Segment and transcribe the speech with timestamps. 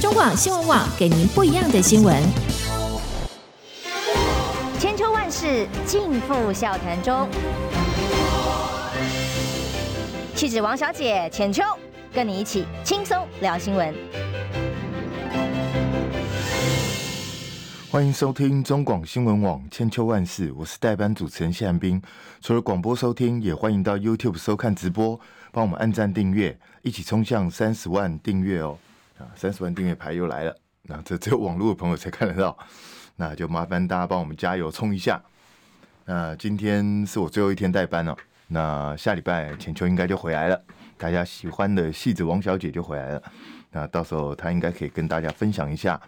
[0.00, 2.22] 中广新闻网给您不一样的新闻。
[4.78, 7.28] 千秋万世尽付笑谈中。
[10.36, 11.64] 气质王小姐浅秋，
[12.12, 13.92] 跟你一起轻松聊新闻。
[17.90, 22.00] 欢迎收听中广新闻网千秋万世，我是代班主持人谢寒冰。
[22.40, 25.18] 除了广播收听，也欢迎到 YouTube 收看直播，
[25.50, 28.78] 帮我们按赞订阅，一起冲向三十万订阅哦！
[29.18, 32.56] 啊，三十万订阅牌又来了，那这只有网络的朋友才看得到，
[33.16, 35.20] 那就麻烦大家帮我们加油冲一下。
[36.04, 40.62] 那今天是我最后一天代班了，那下礼拜浅秋应该就回来了，
[40.96, 43.22] 大家喜欢的戏子王小姐就回来了，
[43.72, 46.00] 那到时候她应该可以跟大家分享一下。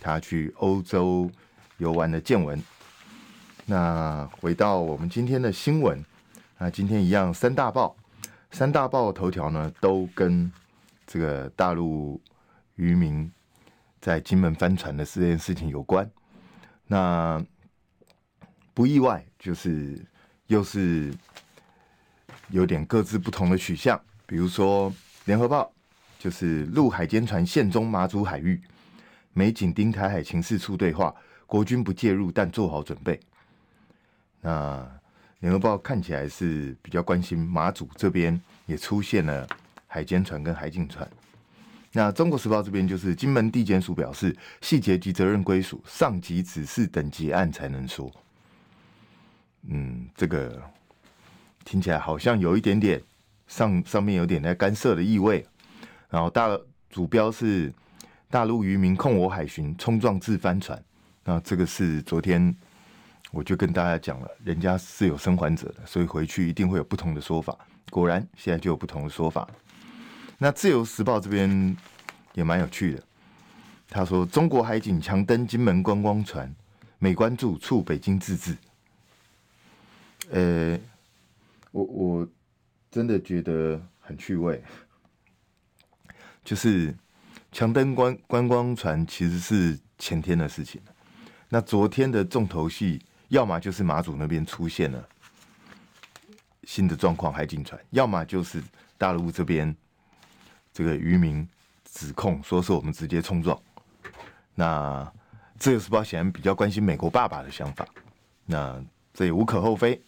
[0.00, 1.30] 她去欧洲
[1.78, 2.60] 游玩的见闻。
[3.66, 6.04] 那回到我们今天的新闻，
[6.58, 7.96] 那今天一样三大报，
[8.50, 10.50] 三大报头条呢都跟
[11.06, 12.20] 这个大陆
[12.76, 13.30] 渔民
[14.00, 16.10] 在金门翻船的这件事情有关。
[16.86, 17.44] 那
[18.72, 19.98] 不意外，就是
[20.46, 21.14] 又是
[22.50, 24.00] 有点各自不同的取向。
[24.26, 24.92] 比如说
[25.24, 25.72] 联合报，
[26.18, 28.60] 就是陆海监船现中马祖海域。
[29.32, 31.14] 美紧盯台海情势处对话，
[31.46, 33.18] 国军不介入，但做好准备。
[34.40, 34.88] 那
[35.40, 39.46] 联合报看起来是比较关心马祖这边也出现了
[39.86, 41.08] 海监船跟海警船。
[41.94, 48.12] 那中国时报这边就是金门地检署表示，细节及责任归属上级指示等结案才能说。
[49.68, 50.62] 嗯，这个
[51.64, 53.00] 听起来好像有一点点
[53.46, 55.46] 上上面有点在干涉的意味。
[56.10, 56.58] 然后大
[56.90, 57.72] 主标是。
[58.30, 60.82] 大陆渔民控我海巡，冲撞自翻船。
[61.22, 62.52] 那这个是昨天
[63.30, 67.56] 我就跟大家讲了，人家是有生还者的，所以回去一定会有不同的说法。
[67.90, 69.48] 果然，现在就有不同的说法。
[70.38, 71.76] 那自由时报这边
[72.34, 73.02] 也蛮有趣的，
[73.88, 76.54] 他说中国海警强登金门观光船，
[76.98, 78.56] 美关注促北京自治。
[80.30, 80.78] 呃，
[81.70, 82.28] 我我
[82.90, 84.62] 真的觉得很趣味，
[86.44, 86.94] 就是。
[87.56, 90.80] 强登观观光船其实是前天的事情，
[91.48, 95.08] 那昨天的重头戏，要么就是马祖那边出现了
[96.64, 98.60] 新的状况，海警船；要么就是
[98.98, 99.72] 大陆这边
[100.74, 101.48] 这个渔民
[101.84, 103.58] 指控说是我们直接冲撞。
[104.54, 105.10] 那
[105.58, 107.86] 自由时报显然比较关心美国爸爸的想法，
[108.44, 109.98] 那这也无可厚非，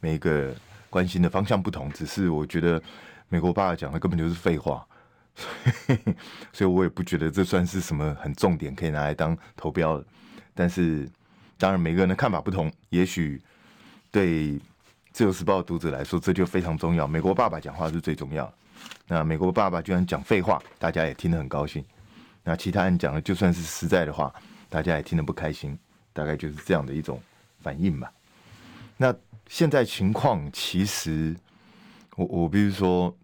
[0.00, 0.54] 每个
[0.88, 2.80] 关心的方向不同，只是我觉得
[3.28, 4.86] 美国爸爸讲的根本就是废话。
[6.54, 10.06] 所以，我也不觉得这算是什么很重点，可以拿来当投标的。
[10.54, 11.10] 但是，
[11.58, 13.42] 当然每个人的看法不同，也许
[14.12, 14.52] 对
[15.10, 17.04] 《自由时报》的读者来说，这就非常重要。
[17.04, 18.54] 美国爸爸讲话是最重要。
[19.06, 21.84] 那美国爸爸居然讲废话，大家也听得很高兴。
[22.42, 24.34] 那其他人讲的就算是实在的话，
[24.68, 25.78] 大家也听得不开心。
[26.12, 27.20] 大概就是这样的一种
[27.60, 28.12] 反应吧。
[28.96, 29.14] 那
[29.48, 31.36] 现在情况其实，
[32.16, 33.16] 我我必须说，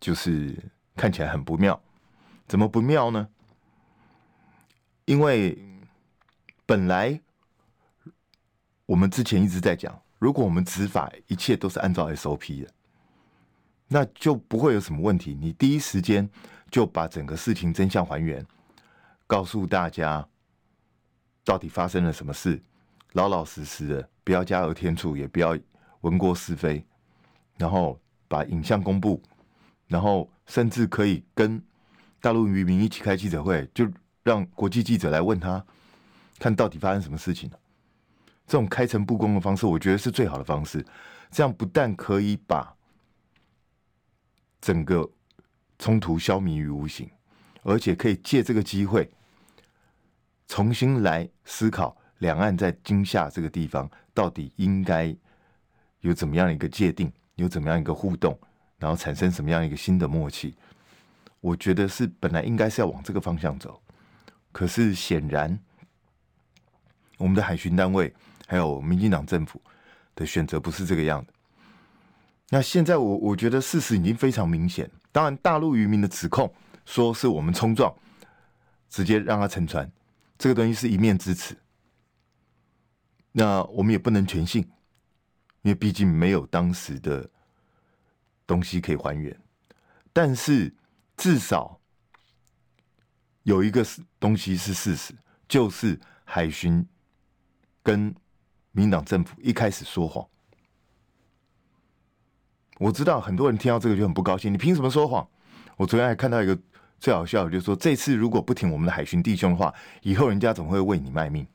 [0.00, 0.56] 就是。
[0.98, 1.80] 看起来很不妙，
[2.48, 3.28] 怎么不妙呢？
[5.04, 5.56] 因为
[6.66, 7.20] 本来
[8.84, 12.68] 我们之前一直在讲，如果我们执法一切都是按照 SOP 的，
[13.88, 15.34] 那就不会有什么问题。
[15.34, 16.28] 你第一时间
[16.70, 18.44] 就把整个事情真相还原，
[19.26, 20.26] 告诉大家
[21.44, 22.62] 到底发生了什么事，
[23.12, 25.58] 老老实实的，不要加油添醋，也不要
[26.02, 26.84] 闻过是非，
[27.56, 29.20] 然后把影像公布。
[29.86, 31.58] 然后甚至可以跟
[32.20, 33.90] 大陆渔民一起开记者会，就
[34.22, 35.64] 让国际记者来问他，
[36.38, 37.58] 看到底发生什么事情了。
[38.46, 40.84] 这种开诚布公的方式，我觉得是最好的方式。
[41.30, 42.70] 这样不但可以把
[44.60, 45.08] 整个
[45.78, 47.10] 冲突消弭于无形，
[47.62, 49.10] 而且可以借这个机会
[50.46, 55.14] 重新来思考两岸在今夏这个地方到底应该
[56.00, 58.38] 有怎么样的一个界定，有怎么样一个互动。
[58.78, 60.54] 然后产生什么样一个新的默契？
[61.40, 63.82] 我觉得是本来应该是要往这个方向走，
[64.52, 65.58] 可是显然
[67.16, 68.14] 我们的海巡单位
[68.46, 69.60] 还有民进党政府
[70.14, 71.32] 的选择不是这个样的。
[72.50, 74.90] 那现在我我觉得事实已经非常明显。
[75.12, 76.52] 当然，大陆渔民的指控
[76.84, 77.94] 说是我们冲撞，
[78.88, 79.90] 直接让他沉船，
[80.38, 81.56] 这个东西是一面之词。
[83.32, 84.62] 那我们也不能全信，
[85.62, 87.28] 因为毕竟没有当时的。
[88.48, 89.38] 东西可以还原，
[90.10, 90.74] 但是
[91.18, 91.78] 至少
[93.42, 95.14] 有一个是东西是事实，
[95.46, 96.82] 就是海巡
[97.82, 98.14] 跟
[98.72, 100.26] 民党政府一开始说谎。
[102.78, 105.26] 我知道很多人听到这个就很不高兴，你凭什么说谎？
[105.76, 106.56] 我昨天还看到一个
[106.98, 109.72] 最好笑的就是说，这次如果不挺我们的海巡弟兄的话，
[110.02, 111.46] 以后人家怎么会为你卖命。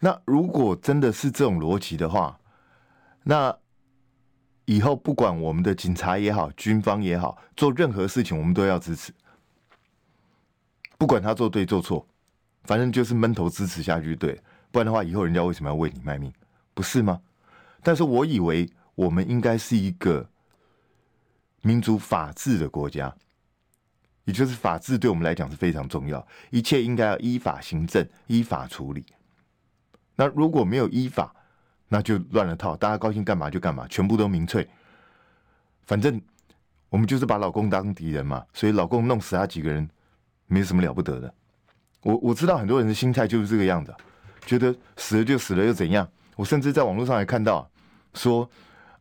[0.00, 2.38] 那如果真的是这种逻辑的话，
[3.22, 3.56] 那
[4.66, 9.12] 以后不管我们的警察也好，军方也好，做任何事情我们都要支持，
[10.98, 12.06] 不管他做对做错，
[12.64, 14.38] 反正就是闷头支持下去，对。
[14.70, 16.32] 不然的话，以后人家为什么要为你卖命？
[16.74, 17.20] 不是吗？
[17.82, 20.28] 但是我以为我们应该是一个
[21.62, 23.14] 民主法治的国家，
[24.24, 29.04] 也就是法治对我们来讲是非常重要，一切应该要依法行政，依法处理。
[30.16, 31.34] 那如果没有依法，
[31.88, 34.68] 那就乱了套，大家高兴干嘛就干嘛，全部都民粹。
[35.86, 36.20] 反正
[36.88, 39.88] 我们就是把老公当敌人嘛，所以老公弄死他几个人，
[40.46, 41.34] 没什么了不得的。
[42.02, 43.94] 我我知道很多人的心态就是这个样子，
[44.46, 46.08] 觉得死了就死了又怎样？
[46.36, 47.68] 我甚至在网络上还看到
[48.14, 48.48] 说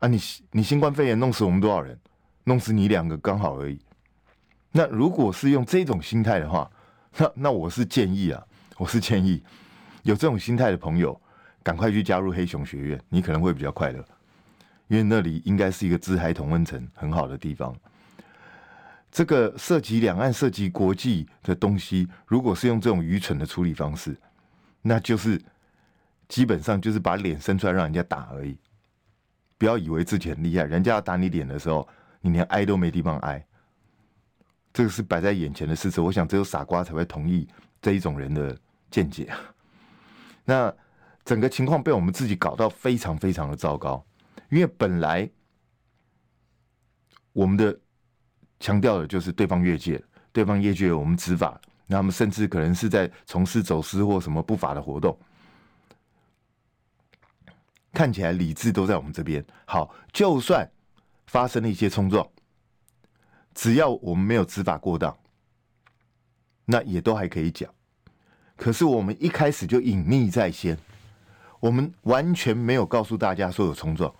[0.04, 0.20] 啊，你
[0.52, 1.98] 你新冠肺炎弄死我们多少人？
[2.44, 3.80] 弄死你两个刚好而已。
[4.74, 6.70] 那如果是用这种心态的话，
[7.18, 8.44] 那那我是建议啊，
[8.76, 9.42] 我是建议。
[10.02, 11.18] 有这种心态的朋友，
[11.64, 14.06] 赶快去加入黑熊学院，你可能会比较快乐，
[14.90, 17.74] 因为那里应该是一个资海同温层很好的地方。
[19.10, 24.18] 这个涉及两岸、涉及国际的东西，如果是用这种愚蠢的处理方式，
[24.82, 25.42] 那就是
[26.28, 28.58] 基本上就是把脸伸出来让人家打而已。
[29.63, 31.88] 不要以为自己很厉害，人家要打你脸的时候，
[32.19, 33.42] 你连挨都没地方挨。
[34.74, 37.48] 这个是摆在眼前的事实，我想只有傻瓜才会同意
[37.81, 38.57] 这一种人的
[38.92, 39.31] 见解。
[40.44, 40.75] 那
[41.24, 44.06] 整个情况被我们自己搞到非常非常的糟糕，
[44.50, 45.30] 因为本来
[47.31, 47.80] 我们的
[48.60, 51.57] 强调的就是对方越界，对方越界我们执法，
[51.88, 55.18] 那他们甚至可能是在从事走私或什么不法的活动，
[57.94, 59.45] 看起来理智都在我们这边。
[59.66, 60.69] 好，就算
[61.28, 62.28] 发生了一些冲撞，
[63.54, 65.18] 只要我们没有执法过当，
[66.66, 67.74] 那也都还可以讲。
[68.56, 70.78] 可是我们一开始就隐匿在先，
[71.60, 74.13] 我们完全没有告诉大家说有冲撞。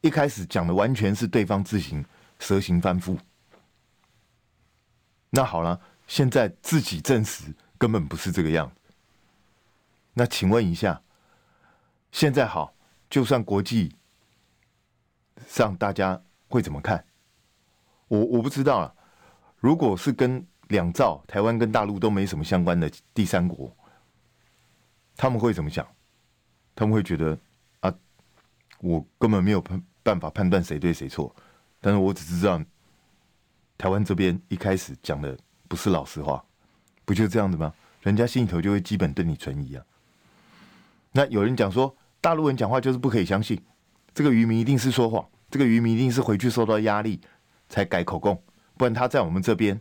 [0.00, 2.04] 一开始讲的完全是对方自行
[2.38, 3.18] 蛇行翻覆。
[5.30, 8.70] 那好了，现在自己证实根本不是这个样。
[10.14, 11.00] 那请问一下，
[12.12, 12.74] 现在好，
[13.08, 13.96] 就算国际
[15.46, 17.04] 上大家会怎么看？
[18.08, 18.94] 我我不知道了。
[19.58, 23.74] 如果是跟两造，台湾跟大陆都没什么相关的第三国，
[25.16, 25.86] 他们会怎么想？
[26.74, 27.38] 他们会觉得
[27.80, 27.94] 啊，
[28.78, 31.34] 我根本没有判办法判断谁对谁错，
[31.80, 32.62] 但是我只知道
[33.76, 36.44] 台湾这边一开始讲的不是老实话，
[37.04, 37.72] 不就这样子吗？
[38.02, 39.84] 人家心里头就会基本对你存疑啊。
[41.12, 43.60] 那有人讲说，大陆人讲话就是不可以相信，
[44.12, 47.20] 这个渔民一定是说谎，这个渔民一定是回去受到压力
[47.68, 48.40] 才改口供，
[48.76, 49.80] 不然他在我们这边。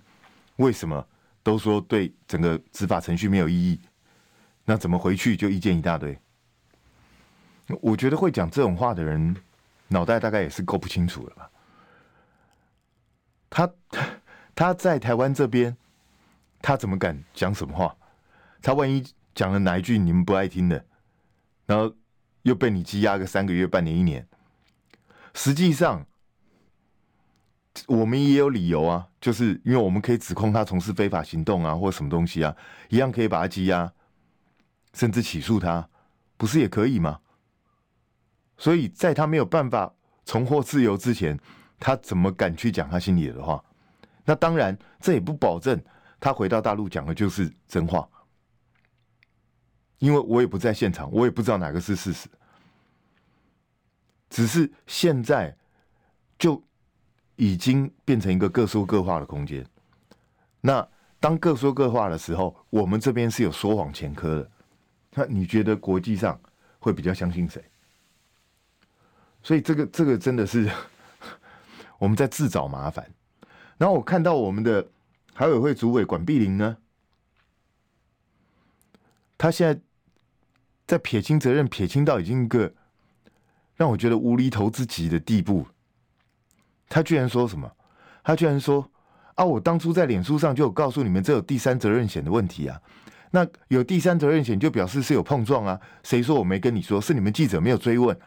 [0.57, 1.07] 为什么
[1.41, 3.79] 都说对整个执法程序没有意义？
[4.65, 6.19] 那怎么回去就意见一大堆？
[7.81, 9.35] 我觉得会讲这种话的人，
[9.87, 11.49] 脑袋大概也是够不清楚了吧？
[13.49, 13.71] 他
[14.53, 15.75] 他在台湾这边，
[16.61, 17.95] 他怎么敢讲什么话？
[18.61, 19.01] 他万一
[19.33, 20.83] 讲了哪一句你们不爱听的，
[21.65, 21.95] 然后
[22.49, 24.27] 又被你羁押个三个月、半年、一年，
[25.33, 26.05] 实际上。
[27.87, 32.53] 我们也有理由啊，就是因为我们可以指控他从事非法行动啊，或什么东西啊，
[32.89, 33.93] 一样可以把他羁押，
[34.93, 35.87] 甚至起诉他，
[36.35, 37.21] 不是也可以吗？
[38.57, 39.93] 所以在他没有办法
[40.25, 41.39] 重获自由之前，
[41.79, 43.63] 他怎么敢去讲他心里的话？
[44.25, 45.81] 那当然，这也不保证
[46.19, 48.09] 他回到大陆讲的就是真话，
[49.99, 52.27] 因为我也不在现场，我也不知道哪个是事实，
[54.29, 55.55] 只是现在
[56.37, 56.61] 就。
[57.41, 59.65] 已经变成一个各说各话的空间。
[60.59, 60.85] 那
[61.21, 64.51] 当各说各话的时候，我们这边是有说谎前科的。
[65.13, 66.37] 那你觉得国际上
[66.79, 67.63] 会比较相信谁？
[69.41, 70.69] 所以这个这个真的是
[71.97, 73.09] 我们在自找麻烦。
[73.77, 74.85] 然后我看到我们的
[75.33, 76.75] 海委会主委管碧玲呢，
[79.37, 79.81] 他现在
[80.85, 82.73] 在撇清责任，撇清到已经一个
[83.79, 85.65] 让我觉得无厘头之极的地步。
[86.89, 87.71] 他居然说什么？
[88.21, 88.85] 他居然说
[89.35, 92.77] ：“啊，我当初在脸书上就有告诉你们，这有第三责任险的问题啊。
[93.31, 95.79] 那有第三责任险，就表示是有碰撞啊。
[96.03, 96.99] 谁说我没跟你说？
[96.99, 98.19] 是你们记者没有追问，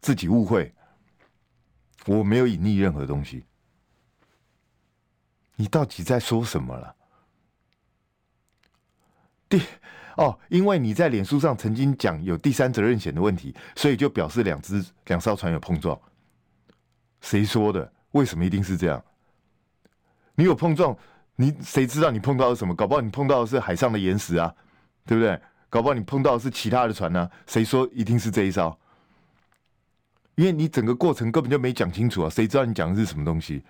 [0.00, 0.74] 自己误会。
[2.06, 3.44] 我没有隐匿任何东西。
[5.54, 6.96] 你到底在说什么了？
[9.48, 9.62] 第
[10.16, 15.98] 哦，因为你在脸书上曾经讲有第三责任险的问题，所以就表示两只两艘船有碰撞。
[17.20, 19.02] 谁说的？”为什么一定是这样？
[20.34, 20.96] 你有碰撞，
[21.34, 22.74] 你谁知道你碰到的什么？
[22.74, 24.54] 搞不好你碰到的是海上的岩石啊，
[25.04, 25.38] 对不对？
[25.68, 27.30] 搞不好你碰到的是其他的船呢、啊？
[27.46, 28.74] 谁说一定是这一艘？
[30.36, 33.62] 因为你整个过程根本就没讲清楚啊，谁知道你讲的是什么东西？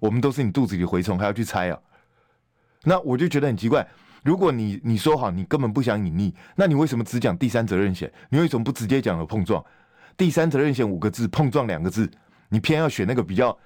[0.00, 1.78] 我们都是你肚子里蛔虫，还要去猜啊？
[2.84, 3.86] 那我就觉得很奇怪。
[4.24, 8.10] 如果你你说好你根本不想隐匿，那你为什么只讲第三责任险？
[8.30, 9.62] 你为什么不直接讲有碰撞？
[10.16, 12.10] 第三责任险五个字，碰撞两个字，
[12.48, 13.56] 你偏要选那个比较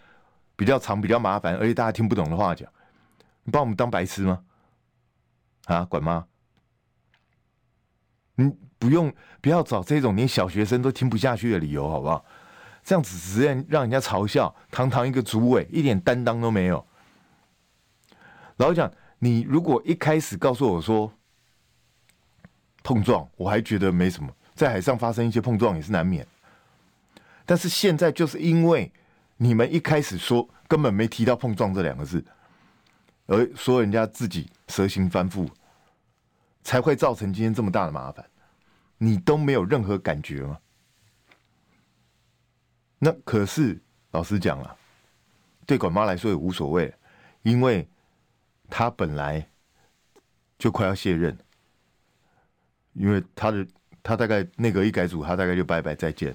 [0.57, 2.69] 比较长、比较麻烦，而且大家听不懂的话讲，
[3.45, 4.41] 你把我们当白痴吗？
[5.67, 6.27] 啊，管吗？
[8.35, 12.25] 你不用不要找这种连小学生都听不下去的理由，好不好？
[12.83, 16.85] 这样子只是让人家嘲笑，堂堂一个主委，一点担当都没有。
[18.57, 18.93] 老实讲。
[19.21, 21.13] 你如果一开始告诉我说
[22.85, 26.25] 碰撞，我还觉得没什么，在海上发生一些碰撞也是难免。
[27.45, 28.93] 但是现在就是因为
[29.37, 32.25] 你们一开始说根本没提到碰撞这两个字，
[33.27, 35.49] 而说人家自己蛇形翻覆，
[36.63, 38.25] 才会造成今天这么大的麻烦。
[38.99, 40.59] 你都没有任何感觉吗？
[43.01, 43.81] 那可是
[44.13, 44.77] 老实讲啊，
[45.67, 46.95] 对管妈来说也无所谓，
[47.43, 47.89] 因为。
[48.69, 49.49] 他本来
[50.59, 51.37] 就快要卸任，
[52.93, 53.67] 因为他的
[54.03, 56.35] 他大概内阁一改组，他大概就拜拜再见，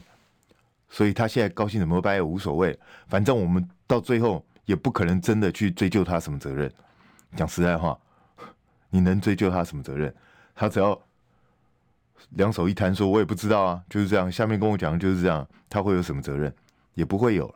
[0.90, 6.72] 所以他现在高兴怎么拜也无所谓，反正我们到最后也不可能真的去追究他什么责任。
[7.36, 8.00] 讲实在话，
[8.90, 10.14] 你能追究他什么责任？
[10.56, 11.00] 他只要
[12.32, 16.54] 两手一摊说：“我也不知道啊，就是这样。”下面跟我讲的就是这样，他会有什么责任？
[16.94, 17.54] 也不会有。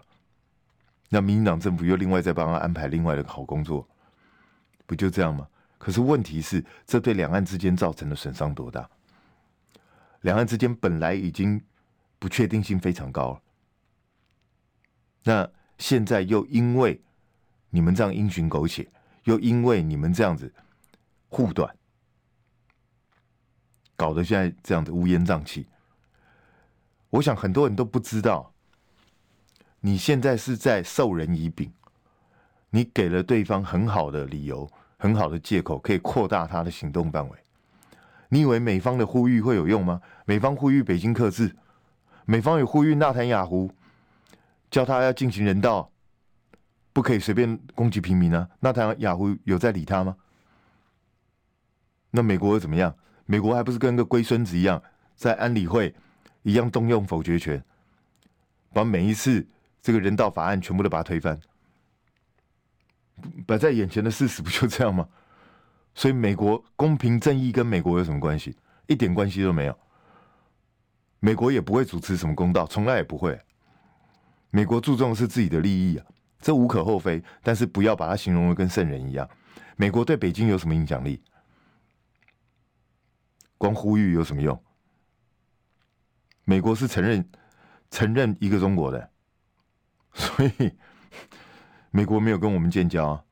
[1.10, 3.88] 那民进党政府又另外再帮他安排另外的好工作。
[4.88, 5.48] 不就这样吗？
[5.77, 8.89] 可是问题是，这对两岸之间造成的损伤多大？
[10.22, 11.63] 两岸之间本来已经
[12.17, 13.41] 不确定性非常高了，
[15.24, 17.00] 那现在又因为
[17.70, 18.89] 你们这样因循苟且，
[19.25, 20.51] 又因为你们这样子
[21.29, 21.77] 护短，
[23.96, 25.67] 搞得现在这样子乌烟瘴气。
[27.12, 28.51] 我想很多人都不知道，
[29.82, 31.72] 你现在是在授人以柄。
[32.69, 37.38] 你给了对方很好的理由，很好的借口，可以扩大他的行动范围。
[38.29, 40.01] 你以为美方的呼吁会有用吗？
[40.25, 41.55] 美方呼吁北京克制，
[42.25, 43.71] 美方有呼吁纳坦雅胡，
[44.69, 45.89] 叫他要进行人道，
[46.91, 48.50] 不可以随便攻击平民、啊？
[48.59, 50.17] 纳坦雅胡有在理他吗？
[52.12, 52.93] 那美国又怎么样？
[53.25, 54.81] 美国还不是跟个龟孙子一样，
[55.15, 55.95] 在安理会
[56.43, 57.63] 一样动用否决权，
[58.74, 59.47] 把每一次
[59.81, 61.39] 这个人道法案全部都把它推翻。
[63.45, 65.07] 摆在眼前的事实 不就这样吗？
[65.93, 68.55] 所以美国公平正义跟美国有什么关系？
[68.86, 69.77] 一点关系都没有。
[71.19, 73.39] 美国也不会主持什么公道，从来也不会。
[74.51, 76.05] 美国注重的是自己的利益啊，
[76.39, 77.24] 这无可厚非。
[77.41, 79.27] 但是不要把它形容的跟圣人一样。
[79.75, 81.24] 美国对北京有什么影响力？
[83.57, 84.63] 光呼吁有什么用？
[86.43, 87.27] 美国是承认
[87.89, 89.09] 承认一个中国的，
[90.13, 90.71] 所以。
[91.98, 93.24] 美国没有跟我们建交啊，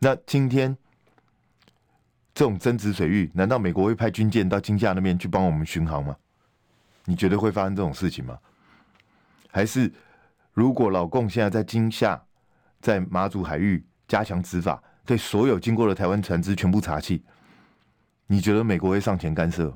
[0.00, 0.76] 那今天
[2.34, 6.16] 这种争执水域，难道美国会派军舰到金厦那边去帮我们巡航吗？
[7.04, 8.36] 你觉得会发生这种事情吗？
[9.48, 9.92] 还是
[10.54, 12.20] 如果老共现在在金厦、
[12.80, 17.24] 在马祖海域加强执法，对所有经过的台湾船只全部查气，
[18.26, 19.72] 你觉得美国会上前干涉？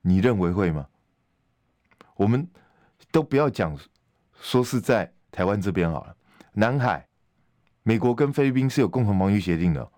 [0.00, 0.88] 你认为会吗？
[2.16, 2.48] 我们
[3.12, 3.78] 都不要讲。
[4.40, 6.16] 说是在台湾这边好了，
[6.52, 7.06] 南海，
[7.82, 9.90] 美国跟菲律宾是有共同防御协定的。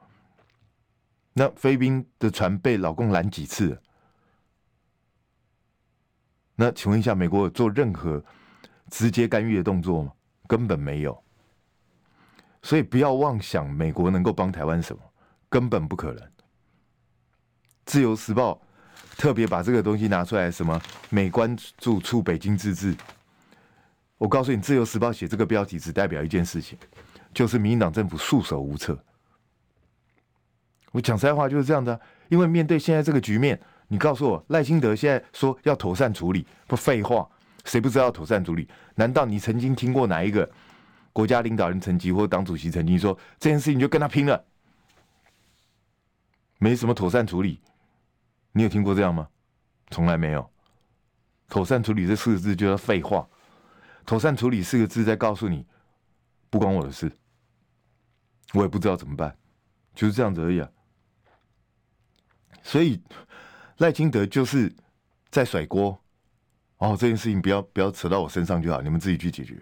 [1.32, 3.80] 那菲律宾的船被老共拦几次？
[6.56, 8.22] 那请问一下，美国有做任何
[8.90, 10.12] 直接干预的动作吗？
[10.46, 11.24] 根本没有。
[12.62, 15.02] 所以不要妄想美国能够帮台湾什么，
[15.48, 16.30] 根本不可能。
[17.86, 18.60] 自由时报
[19.16, 20.78] 特别把这个东西拿出来，什么
[21.08, 22.94] 美关注促北京自治。
[24.20, 26.78] 我告诉你，《自由时报》写这个标题只代表一件事情，
[27.32, 29.02] 就是民进党政府束手无策。
[30.92, 31.98] 我讲实在话就是这样的，
[32.28, 33.58] 因为面对现在这个局面，
[33.88, 37.26] 你告诉我赖清德现在说要妥善处理，不废话，
[37.64, 38.68] 谁不知道妥善处理？
[38.94, 40.46] 难道你曾经听过哪一个
[41.14, 44.44] 国家领导人层级或党主席曾经说这件事情就跟他拼了？
[46.58, 47.58] 没什么妥善处理，
[48.52, 49.26] 你有听过这样吗？
[49.90, 50.46] 从来没有。
[51.48, 53.26] 妥善处理这四个字就叫废话。
[54.04, 55.66] 妥善处理四个字在告诉你，
[56.48, 57.10] 不关我的事，
[58.54, 59.36] 我也不知道怎么办，
[59.94, 60.68] 就是这样子而已啊。
[62.62, 63.00] 所以
[63.78, 64.72] 赖清德就是
[65.30, 65.98] 在甩锅，
[66.78, 69.60] 哦，这件事情不要不要扯到我身上就好，你们自己去解决。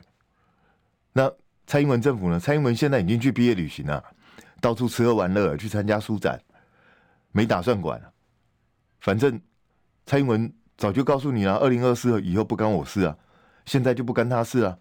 [1.12, 1.30] 那
[1.66, 2.40] 蔡英文政府呢？
[2.40, 4.02] 蔡英文现在已经去毕业旅行了，
[4.60, 6.40] 到处吃喝玩乐，去参加书展，
[7.32, 8.00] 没打算管。
[9.00, 9.40] 反正
[10.06, 13.16] 蔡英文早就告诉你了，二零二四以后不干我事啊，
[13.68, 14.78] 现在就不干他事了。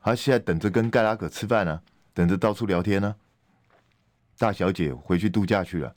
[0.00, 3.16] 他现在等着跟盖拉克吃饭呢，等着到处聊天呢。
[4.38, 5.96] 大小姐回去度假去了。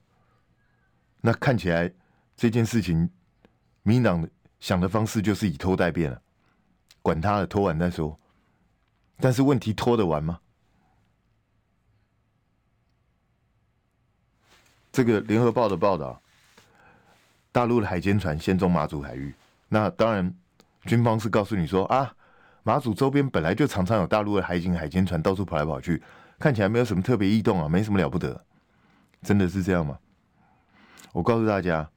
[1.22, 1.94] 那看起来
[2.36, 3.08] 这件事情，
[3.84, 4.28] 民进党
[4.60, 6.20] 想的方式就是以拖待变了，
[7.04, 8.20] 管他了，拖完再说。
[9.18, 10.40] 但是问题拖得完吗？
[14.92, 16.20] 这个联合报的报道，
[17.52, 19.36] 大陆的海监船先中马祖海域。
[19.70, 20.34] 那当然，
[20.88, 22.16] 军方是告诉你说啊，
[22.64, 26.02] 马祖周边本来就常常有大陆的海警、海监船到处跑来跑去，
[26.40, 28.46] 看起来没有什么特别异动啊，没什么了不得。
[29.22, 30.00] 真的是这样吗？
[31.12, 31.90] 我告诉大家，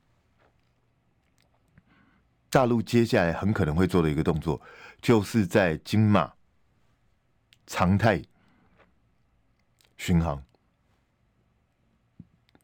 [2.51, 4.61] 大陆接下来很可能会做的一个动作，
[5.01, 6.33] 就是在金马
[7.67, 8.21] 常态
[9.99, 10.43] 巡航，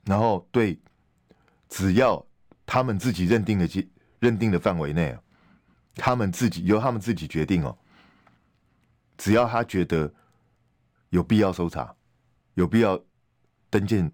[0.04, 0.80] 然后对，
[1.68, 2.26] 只要
[2.64, 5.16] 他们自己认定的认定的范围内，
[5.97, 7.76] 他们自己由他们自己决定哦。
[9.19, 10.15] 只要他觉得
[11.09, 11.93] 有必要搜查，
[12.55, 13.03] 有必要
[13.69, 14.11] 登舰。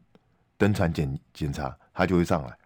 [0.59, 2.57] 登船检检查，他就会上来。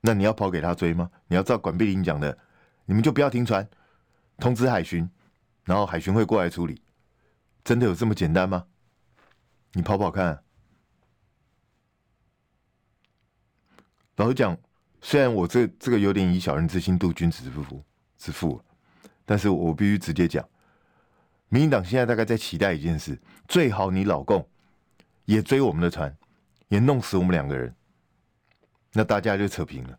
[0.00, 1.08] 那你要跑给他追吗？
[1.28, 2.36] 你要照管碧玲讲的，
[2.86, 3.70] 你们就不要停船，
[4.38, 5.08] 通知海巡，
[5.62, 6.82] 然后海巡会过来处理。
[7.62, 8.66] 真的有这么简单吗？
[9.74, 10.42] 你跑跑看。
[14.16, 14.58] 老实讲，
[15.00, 17.82] 虽然我这这个有点以小人之心度君子之腹
[18.18, 18.60] 之腹，
[19.24, 20.46] 但是我必须直接讲，
[21.48, 24.46] 民进党现在大概在期待一件事：最好你老共。
[25.26, 26.12] 也追我们的船，
[26.66, 27.72] 也弄死我们两个人，
[28.92, 29.96] 那大家就扯平了。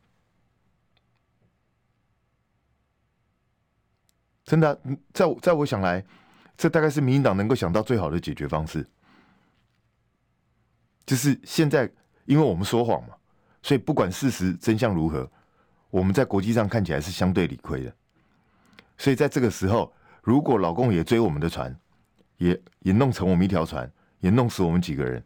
[4.43, 4.77] 真的，
[5.13, 6.03] 在我在我想来，
[6.58, 8.86] 这大概是民进党能够想到最好的解决方式。
[11.05, 11.90] 就是现在，
[12.25, 13.16] 因为我们说谎嘛，
[13.62, 15.30] 所以不管事实真相如何，
[15.90, 17.94] 我们在国际上看起来是相对理亏的。
[18.98, 21.76] 所以在这个时候，如果老共也追我们的船，
[22.38, 23.92] 也也弄成我们一条船。
[24.22, 25.26] 也弄死我们几个人，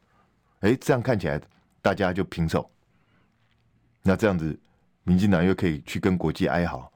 [0.61, 1.37] 哎，这样看起来
[1.81, 2.71] 大家就平手。
[4.01, 4.57] 那这样子，
[5.03, 6.89] 民进党又可以去跟国际哀嚎，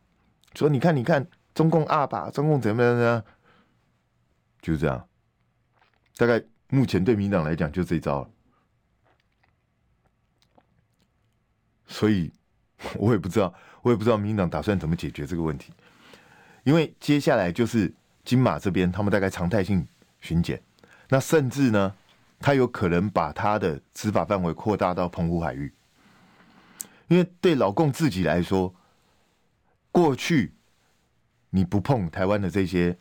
[0.56, 3.24] 说你看，你看，中共二把，中共怎么样呢？
[4.62, 5.06] 就这样。
[6.16, 8.26] 大概目前对民党来讲就这一招。
[11.90, 12.32] 所以，
[12.96, 15.74] 我也不知道，我也不知道民进党打算怎么解决这个问题。
[16.64, 17.92] 因为接下来就是
[18.24, 19.86] 金马这边，他们大概常态性
[20.22, 20.62] 巡检。
[21.10, 21.94] 那甚至呢，
[22.40, 25.74] 他有可能把他的执法范围扩大到澎湖海域，
[27.08, 28.74] 因为对老共自己来说，
[29.92, 30.54] 过去
[31.50, 32.96] 你不碰台湾的这些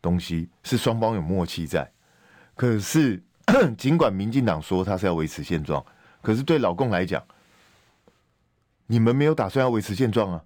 [0.00, 1.92] 东西，是双方有默契在。
[2.54, 3.22] 可是，
[3.76, 5.84] 尽管民进党说他是要维持现状，
[6.22, 7.22] 可是对老共来讲，
[8.92, 10.44] 你们没有打算要维持现状啊。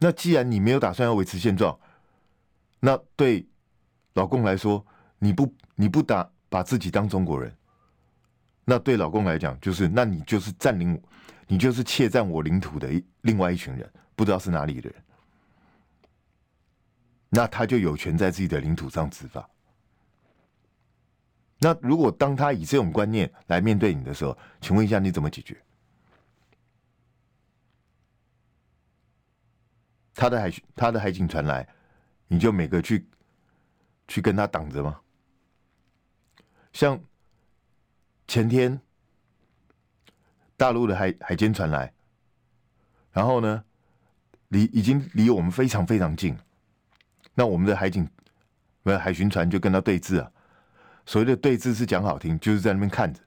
[0.00, 1.80] 那既然你没有打算要维持现状，
[2.78, 3.48] 那对
[4.12, 4.84] 老共来说，
[5.18, 7.50] 你不你不打把自己当中国人，
[8.66, 11.02] 那对老共来讲就是，那你就是占领，
[11.46, 15.02] 你就是窃占我领土的另外一群人，不知道是哪里的人，
[17.30, 19.48] 那他就有权在自己的领土上执法。
[21.60, 25.56] 那如果当他以这种观念来面对你的时候，请问一下你怎么解决？
[30.18, 31.64] 他的海他的海警船来，
[32.26, 33.06] 你就每个去
[34.08, 34.98] 去跟他挡着吗？
[36.72, 37.00] 像
[38.26, 38.80] 前天
[40.56, 41.92] 大陆的海海监船来，
[43.12, 43.62] 然后呢，
[44.48, 46.36] 离已经离我们非常非常近，
[47.32, 48.04] 那我们的海警
[48.82, 50.28] 不是海巡船就跟他对峙啊。
[51.06, 53.20] 所谓的对峙是讲好听，就是在那边看着，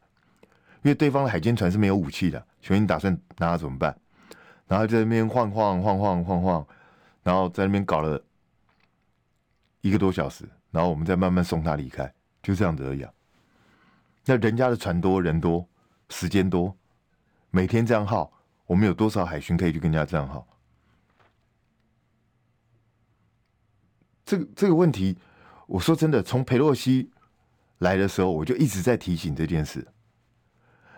[0.84, 3.98] 因为对方的海监船是没有武器的，请问你打算拿他怎么办？
[4.68, 6.68] 然后在那边晃晃晃晃晃晃，
[7.24, 8.24] 然后在那边搞了
[9.82, 13.14] 一个多小时，然后我们再慢慢送他离开，就这样子而已啊。
[14.26, 15.68] 那人家的船多人多，
[16.10, 16.76] 时间多，
[17.50, 18.32] 每天这样耗，
[18.66, 20.48] 我们有多少海巡可以去跟人家这样耗？
[24.24, 25.18] 这个这个问题，
[25.68, 27.12] 我说真的，从裴洛西
[27.80, 29.88] 来的时候，我就一直在提醒这件事。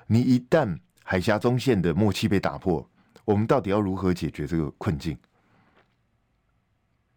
[0.08, 2.88] 你一旦海峡中线的默契被打破，
[3.26, 5.18] 我们到底要如何解决这个困境？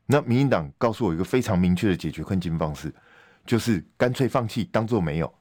[0.07, 2.95] 那民进党告诉我一个非常明确的解决困境方式，
[3.45, 5.35] 就是干脆放弃，当做没有。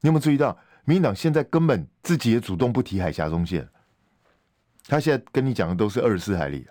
[0.00, 3.68] 你有没有注意到，民进党现在根本自己也主动不提海峡中线，
[4.86, 6.68] 他现在跟你讲的都是二十四海里。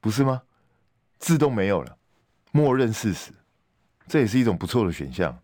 [0.00, 0.42] 不是吗？
[1.18, 1.96] 自动没有了，
[2.50, 3.32] 默认事实，
[4.08, 5.38] 这也是一种不错的选项。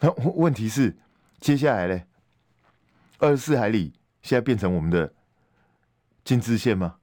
[0.00, 0.96] 那问题是，
[1.38, 2.02] 接下来呢？
[3.18, 3.92] 二十四海里
[4.28, 5.10] 现在变成我们的
[6.22, 6.96] 禁制线吗？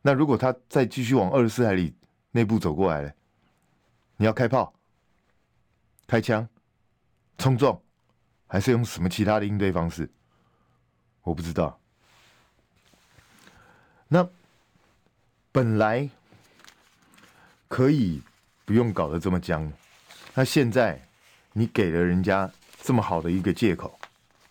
[0.00, 1.94] 那如果他再继续往二十四海里
[2.30, 3.12] 内部走过来呢？
[4.16, 4.72] 你要开炮、
[6.06, 6.48] 开枪、
[7.36, 7.78] 冲撞，
[8.46, 10.08] 还是用什么其他的应对方式？
[11.20, 11.78] 我不知道。
[14.08, 14.26] 那
[15.52, 16.08] 本来
[17.68, 18.22] 可以
[18.64, 19.70] 不用搞得这么僵，
[20.32, 20.98] 那现在
[21.52, 24.00] 你给了人家这么好的一个借口，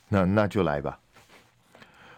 [0.09, 0.99] 那那就来吧。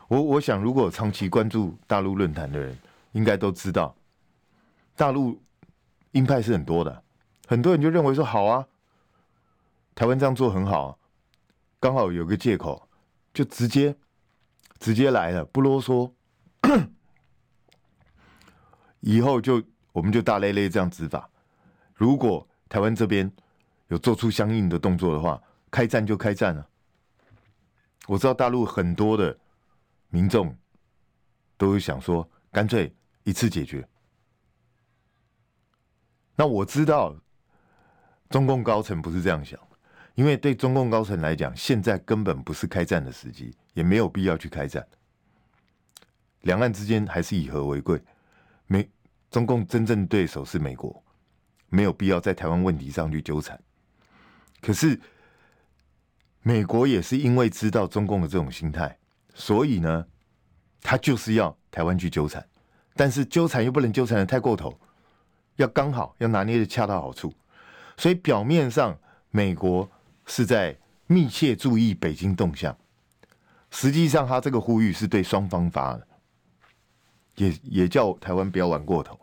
[0.09, 2.75] 我我想，如果长期关注大陆论坛的人，
[3.11, 3.95] 应该都知道，
[4.95, 5.39] 大陆
[6.13, 7.03] 鹰派是很多的。
[7.47, 8.67] 很多人就认为说好啊，
[9.93, 10.97] 台湾这样做很好，
[11.79, 12.89] 刚好有个借口，
[13.31, 13.95] 就直接
[14.79, 16.11] 直接来了，不啰嗦，
[19.01, 21.29] 以后就我们就大咧咧这样执法。
[21.93, 23.31] 如果台湾这边
[23.89, 26.67] 有做出相应的动作的话，开战就开战了。
[28.07, 29.37] 我知道大陆很多的
[30.09, 30.55] 民众
[31.57, 32.93] 都有想说，干脆
[33.23, 33.87] 一次解决。
[36.35, 37.15] 那我知道。
[38.29, 39.59] 中共高层不是这样想，
[40.13, 44.87] 因为对中共高层来讲，现在根本不是开战的时机，也没有必要去开战。
[46.41, 47.99] 两岸之间还是以和为贵，
[48.67, 48.87] 美
[49.31, 51.03] 中共真正对手是美国，
[51.69, 53.59] 没有必要在台湾问题上去纠缠。
[54.61, 55.01] 可是
[56.43, 58.95] 美国也是因为知道中共的这种心态，
[59.39, 60.05] 所以呢，
[60.81, 62.45] 他就是要台湾去纠缠，
[62.93, 64.77] 但是纠缠又不能纠缠的太过头，
[65.55, 67.33] 要刚好，要拿捏的恰到好处。
[67.95, 68.99] 所以表面上，
[69.31, 69.89] 美国
[70.25, 72.77] 是在密切注意北京动向，
[73.71, 76.07] 实际上他这个呼吁是对双方发的，
[77.35, 79.17] 也也叫台湾不要玩过头。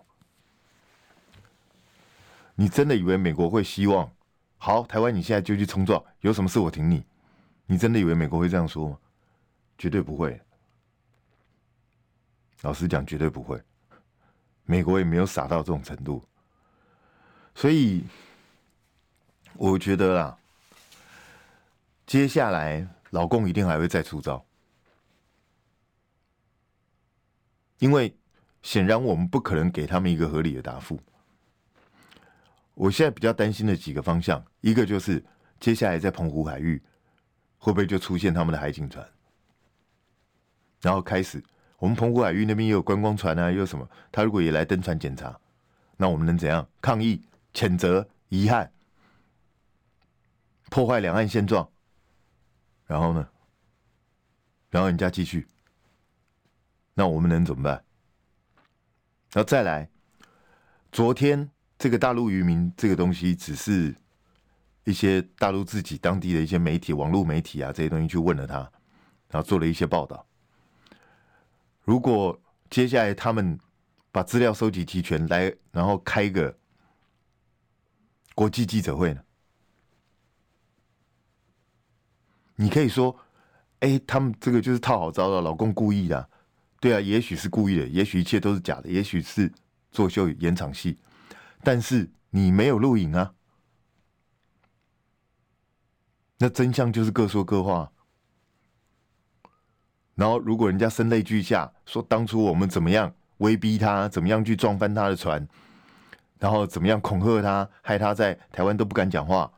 [2.54, 4.10] 你真的以为美国会希望
[4.56, 5.14] 好台湾？
[5.14, 7.04] 你现在就去冲撞，有什么事我挺你？
[7.66, 8.96] 你真的以为美国会这样说吗？
[9.78, 10.40] 绝对不会。
[12.62, 13.62] 老实讲，绝对不会。
[14.64, 16.22] 美国也没有傻到这种程度，
[17.54, 18.04] 所以。
[19.58, 20.36] 我觉得啦，
[22.06, 24.44] 接下来老共一定还会再出招，
[27.78, 28.14] 因为
[28.60, 31.00] 显然我们不可能给他们一个合理的答复。
[32.74, 35.24] 我现在比较担心的几个方向，一个就是
[35.58, 36.78] 接下来在澎湖海域
[37.56, 39.08] 会不会就出现他们的海警船，
[40.86, 41.42] 然后开始
[41.80, 43.90] 我们澎湖海域那边也有观光船啊，又有什么？
[44.12, 45.36] 他如果也来登船检查，
[45.96, 46.64] 那我们能怎样？
[46.80, 47.20] 抗议、
[47.52, 48.70] 谴责、遗憾。
[50.70, 51.68] 破坏两岸现状，
[52.86, 53.28] 然后呢？
[54.70, 55.48] 然后人家继续，
[56.94, 57.82] 那我们能怎么办？
[59.32, 59.90] 然后再来，
[60.92, 63.92] 昨天这个大陆渔民这个东西，只是
[64.84, 68.58] 一些大陆自己当地的一些媒体、网络媒体啊这些东西去问了他，
[69.30, 70.24] 然后做了一些报道。
[71.86, 73.58] 如果接下来他们
[74.10, 76.58] 把资料收集齐全来，然后开个
[78.34, 79.22] 国际记者会呢？
[82.56, 83.16] 你可以说，
[83.78, 86.28] 哎、他们这个就是套好招的，老公故意的，
[86.80, 89.52] 对啊，也许是故意的，也许一切都是假的，也许是
[89.92, 90.98] 作秀演场戏，
[91.62, 93.32] 但是你没有录影啊，
[96.38, 97.92] 那真相就是各说各话。
[100.16, 105.46] 然后如果人家声泪俱下，说当初我们怎么样威逼他，怎么样去撞翻他的船，
[106.38, 109.52] 然后怎么样恐吓他，害他在台湾都不敢讲话。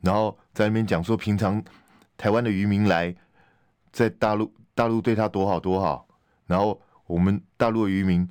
[0.00, 1.62] 然后在那边讲说，平常
[2.16, 3.14] 台湾的渔民来，
[3.92, 6.08] 在大陆大陆对他多好多好，
[6.46, 8.28] 然后我们大陆的渔民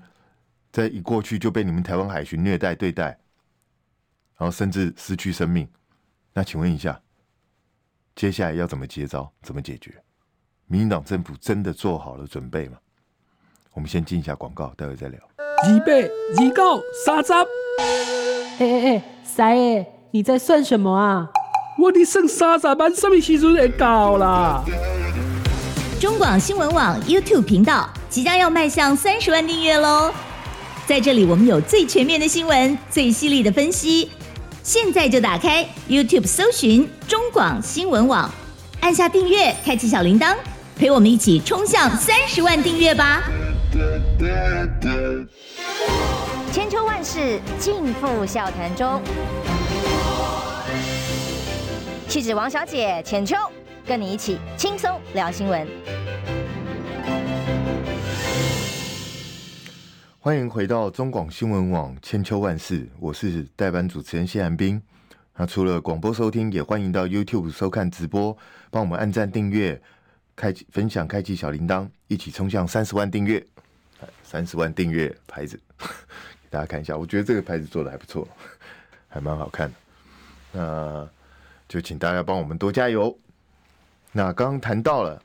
[0.71, 3.05] 在一过去就被你们台湾海巡虐待对待，
[4.37, 5.69] 然后甚至失去生命。
[6.33, 7.01] 那请问一下，
[8.13, 9.31] 接下来要怎么接招？
[9.41, 10.03] 怎么解决？
[10.71, 12.77] 民进党政府真的做好了准备吗？
[13.73, 15.19] 我们先进一下广告，待会再聊。
[15.37, 17.33] 二八二九三十。
[17.33, 21.27] 哎哎哎，三爷，你在算什么啊？
[21.79, 24.63] 我的剩三十万，什么时阵会到啦？
[25.99, 30.13] 中广新闻网 YouTube 频道即将要迈向三十万订阅喽！
[30.85, 34.11] 在这里，我们有最全面的新闻，最犀利的分析。
[34.61, 38.29] 现在就打开 YouTube 搜寻中广新闻网，
[38.81, 40.35] 按下订阅，开启小铃铛，
[40.79, 43.21] 陪我们一起冲向三十万订阅吧！
[46.53, 49.01] 千秋万世尽付笑谈中。
[52.07, 53.35] 气质王小姐浅秋，
[53.85, 55.67] 跟你一起轻松聊新闻。
[60.21, 64.81] 欢迎回到中广新闻网千秋万世，我是代班主持人谢寒冰。
[65.35, 68.37] 那除了广播收听，也欢迎到 YouTube 收看直播，
[68.71, 69.81] 帮我们按赞、订阅、
[70.39, 73.45] 开启分享、开启小铃铛，一起冲向三十万订阅。
[74.23, 78.25] 三十万订阅牌子，给大家看一下，我觉得这个牌子做的还不错，
[79.09, 79.75] 还蛮好看的。
[80.53, 81.09] 那
[81.67, 83.13] 就请大家帮我们多加油。
[84.13, 85.21] 那刚刚谈到了，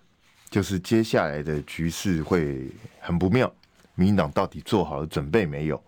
[0.50, 3.52] 就是接下来的局势会很不妙。
[3.94, 5.80] 民进党到底做好了准备没有？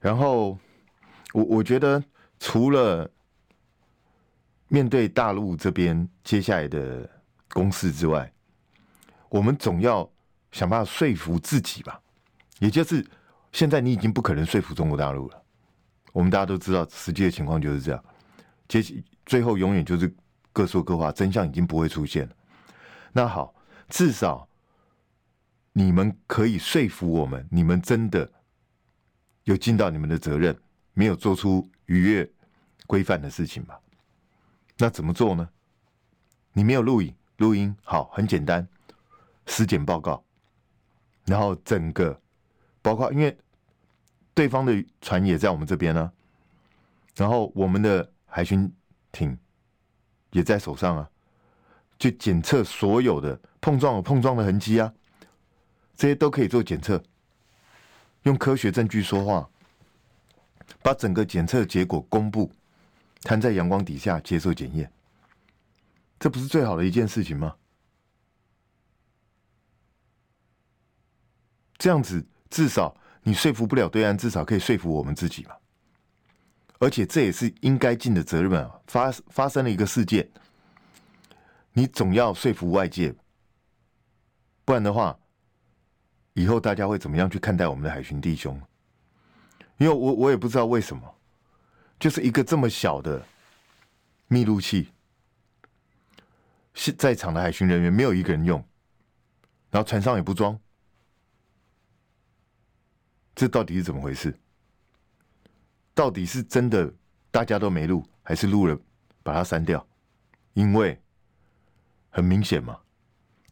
[0.00, 0.58] 然后
[1.32, 2.02] 我我觉得，
[2.40, 3.08] 除了
[4.66, 7.08] 面对大陆这边接下来的
[7.50, 8.32] 攻势之外，
[9.28, 10.10] 我们总要
[10.52, 12.00] 想办法说服自己吧。
[12.58, 13.06] 也就是
[13.52, 15.42] 现在你已经不可能说服中国大陆了。
[16.12, 18.04] 我们大家都知道，实际的情况就是这样。
[18.68, 18.82] 接
[19.26, 20.12] 最后永远就是
[20.52, 22.34] 各说各话，真相已经不会出现了。
[23.12, 23.54] 那好，
[23.88, 24.46] 至少。
[25.72, 28.28] 你们可以说服我们，你们真的
[29.44, 30.54] 有尽到你们的责任，
[30.94, 32.28] 没有做出逾越
[32.88, 33.80] 规范的事情吧？
[34.78, 35.48] 那怎么做呢？
[36.52, 38.68] 你没有录影、录音，好，很简单，
[39.46, 40.22] 尸检报告，
[41.24, 42.20] 然后整个
[42.82, 43.34] 包括因为
[44.34, 46.12] 对方的船也在我们这边呢、
[47.16, 48.70] 然后我们的海巡
[49.10, 49.38] 艇
[50.32, 51.10] 也在手上啊，
[51.98, 54.92] 去检测所有的碰撞有碰撞的痕迹啊。
[55.96, 57.02] 这些都可以做检测，
[58.24, 59.48] 用科学证据说话，
[60.82, 62.50] 把整个检测结果公布，
[63.22, 64.92] 摊在阳光底下接受检验，
[66.20, 67.56] 这不是最好的一件事情吗？
[71.78, 75.56] 这样子至少你说服不了对岸，至少可以说服我们自己嘛。
[76.78, 78.80] 而且这也是应该尽的责任啊！
[78.86, 80.30] 发发生了一个事件，
[81.72, 83.14] 你总要说服外界，
[84.64, 85.18] 不然的话。
[86.34, 88.58] 以后大家会怎么样去看待我们的海巡弟兄？
[89.78, 91.02] 因为我我也不知道为什么，
[91.98, 93.22] 就是一个这么小的
[94.28, 94.90] 密录器，
[96.74, 98.64] 是在场的海巡人员没有一个人用，
[99.70, 100.58] 然后船上也不装，
[103.34, 104.34] 这到底是怎么回事？
[105.94, 106.92] 到底是真的
[107.30, 108.78] 大家都没录，还是录了
[109.22, 109.86] 把它删掉？
[110.54, 110.98] 因为
[112.08, 112.78] 很明显嘛，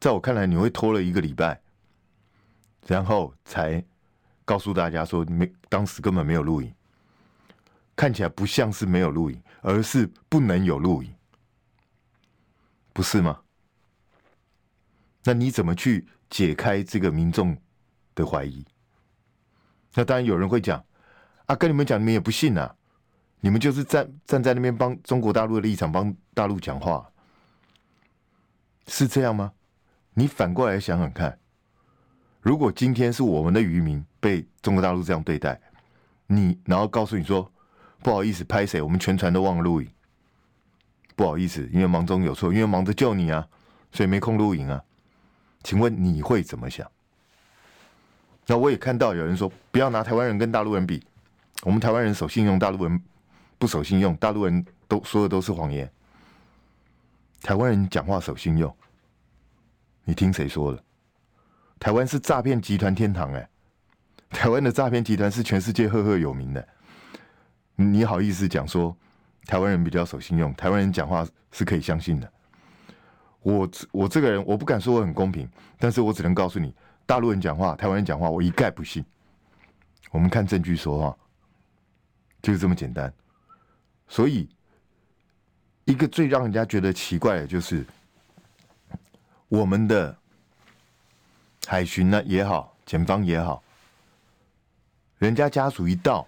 [0.01, 1.61] 在我看来，你会拖了一个礼拜。
[2.87, 3.85] 然后才
[4.47, 6.73] 告诉大家说，没当时根本没有录影，
[7.95, 11.15] 看起来不像是没有录影，而是不能有录影，
[12.99, 13.43] 不是吗？
[15.23, 17.57] 那你怎么去解开这个民众
[18.13, 18.67] 的怀疑？
[19.95, 20.85] 那当然有人会讲
[21.47, 22.75] 啊，跟你们讲，你们也不信啊，
[23.39, 27.09] 你们就是站站在那边帮中国大陆的立场帮大陆讲话，
[28.89, 29.53] 是这样吗？
[30.15, 31.39] 你反过来想想看。
[32.41, 35.61] 如果今天是我们的渔民被中国大陆这样对待，
[36.27, 37.49] 你然后告诉你说
[38.03, 38.83] 不好意思，拍谁？
[38.83, 39.89] 我们全船都忘了录影，
[41.19, 43.45] 不好意思，因为忙中有错，因为忙着救你啊，
[43.91, 44.81] 所以没空录影啊。
[45.65, 46.89] 请问你会怎么想？
[48.47, 51.03] 那我也看到有人说，不要拿台湾人跟大陆人比，
[51.65, 53.03] 我们台湾人守信用，大陆人
[53.59, 55.91] 不守信用，大陆人都说的都是谎言。
[57.43, 58.73] 台湾人讲话守信用，
[60.05, 60.81] 你听谁说的？
[61.81, 63.49] 台湾是诈骗集团天堂哎，
[64.31, 66.69] 台湾的诈骗集团是全世界赫赫有名的。
[67.75, 68.97] 你好意思讲说
[69.49, 72.33] 台湾人比较守信用，台湾人讲话是可以相信的？
[73.41, 76.75] 我我这个人我不敢说我很公平，但是我只能告诉你，
[77.07, 79.03] 大陆人讲话，台湾人讲话，我一概不信。
[80.11, 81.17] 我们看证据说话，
[82.43, 83.13] 就是这么简单。
[84.07, 84.49] 所以，
[85.87, 87.85] 一个最让人家觉得奇怪的就是
[89.49, 90.17] 我们的。
[91.67, 93.63] 海巡呢也好，检方也好，
[95.19, 96.27] 人家家属一到，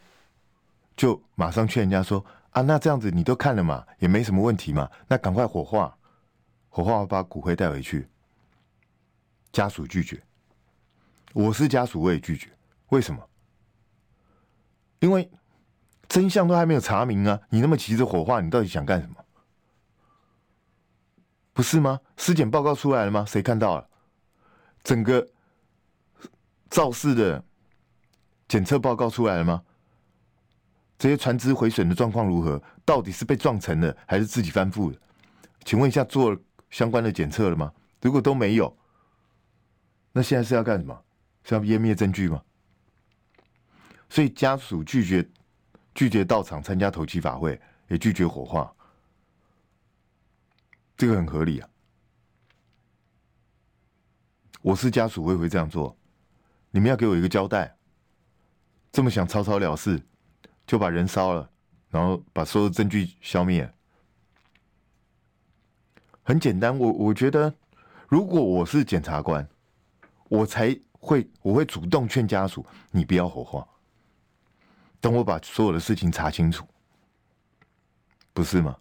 [0.94, 5.96] 就马上劝人家说啊，那这样子你都看了嘛，也没什么问题嘛，那赶快火化，
[6.68, 8.08] 火化把骨灰带回去。
[9.52, 10.22] 家属拒绝，
[11.32, 12.48] 我是家属，我也拒绝。
[12.90, 13.20] 为什么？
[15.00, 15.30] 因为
[16.08, 17.40] 真相都还没有查明啊！
[17.48, 19.16] 你那么急着火化，你到底想干什么？
[21.52, 22.00] 不是吗？
[22.16, 23.24] 尸检报告出来了吗？
[23.26, 23.88] 谁看到了？
[24.82, 25.28] 整个
[26.68, 27.44] 肇事的
[28.48, 29.62] 检测报告出来了吗？
[31.00, 32.62] 这些船只毁损的状况如何？
[32.84, 35.00] 到底是被撞沉的，还是自己翻覆的？
[35.64, 36.36] 请问一下，做
[36.68, 37.72] 相关的检测了吗？
[38.02, 38.76] 如果都没有，
[40.12, 41.02] 那现在是要干什么？
[41.42, 42.42] 是要湮灭证据吗？
[44.10, 45.26] 所以家属拒绝
[45.94, 47.58] 拒绝到场参加头七法会，
[47.88, 48.70] 也拒绝火化，
[50.98, 51.68] 这个很合理啊。
[54.60, 55.96] 我是家属，我也会这样做。
[56.70, 57.74] 你们要给我一个交代，
[58.92, 59.98] 这么想草草了事，
[60.70, 61.50] 就把人烧了，
[61.88, 63.68] 然后把所有证据消灭。
[66.22, 67.52] 很简单，我我觉得，
[68.06, 69.44] 如果我是检察官，
[70.28, 73.66] 我才会我会主动劝家属，你不要火化，
[75.00, 76.64] 等我把所有的事情查清楚，
[78.32, 78.76] 不是吗？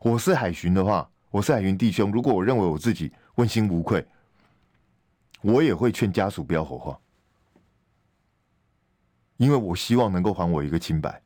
[0.00, 4.04] 我是海巡的话，我是海巡弟兄，如果我认为我自己问心无愧，
[5.42, 7.00] 我也会劝家属不要火化，
[9.42, 11.20] 因为我希望能够还我一个清白。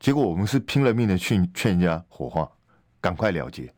[0.00, 2.50] 结果我们是拼了命的劝劝人家火化，
[3.00, 3.72] 赶快了结。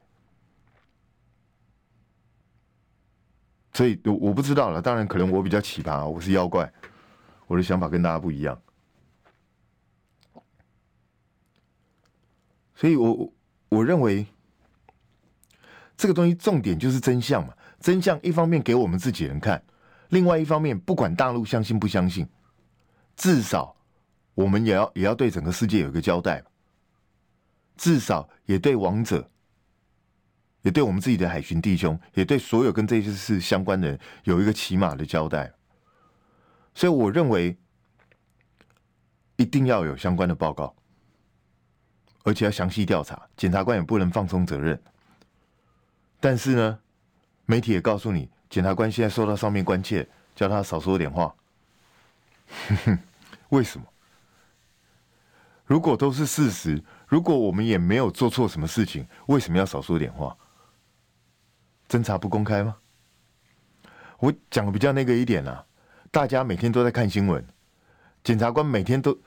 [3.75, 6.73] 所以我我不知道了，当然可能我比较奇葩，我是妖怪，
[7.47, 8.59] 我的想法跟大家不一样。
[12.75, 13.31] 所以我
[13.69, 14.27] 我认为
[15.95, 19.63] 这个东西重点就是真相嘛，真相一方面给我们自己人看，
[20.09, 22.29] 另外一方面不管大陆相信不相信，
[23.17, 23.75] 至少。
[24.35, 26.45] 我们也要也要对整个世界有一个交代，
[27.75, 29.31] 至少也对亡者，
[30.61, 35.51] 也对我们自己的海巡弟兄，也对所有跟这些事相关的人有一个起码的交代。
[36.75, 37.57] 所以我认为
[39.37, 40.77] 一定要有相关的报告，
[42.23, 44.79] 而且要详细调查，检察官也不能放松责任。
[46.21, 46.79] 但是呢，
[47.47, 51.35] 媒体也告诉你，检察官现在受到上面关切，叫他少说点话。
[52.69, 52.99] 哼哼，
[53.49, 53.87] 为什么？
[55.65, 60.37] 如果都是事实，如果我们也没有做错什么事情，为什么要少说点话？
[61.89, 62.77] 侦查不公开吗？
[64.19, 65.65] 我讲的比较那个一点啊，
[66.11, 67.45] 大家每天都在看新闻，
[68.23, 69.19] 检察官每天都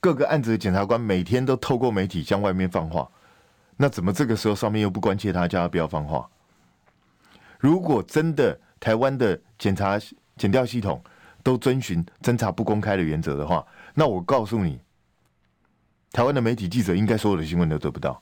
[0.00, 3.10] 各个案子的检察官每天都透过媒体向外面放话，
[3.76, 6.28] 那怎么这个时候上面又不关切他，叫他不要放话？
[7.60, 9.96] 如果真的台湾的检察
[10.36, 11.00] 检调系统
[11.44, 14.80] 都遵循侦查不公开的原则的话，那我告诉你。
[16.12, 18.20] 台湾的媒体记者应该所有的新闻都得不到。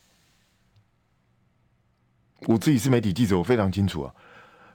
[2.40, 4.14] 我自己是媒体记者，我非常清楚啊。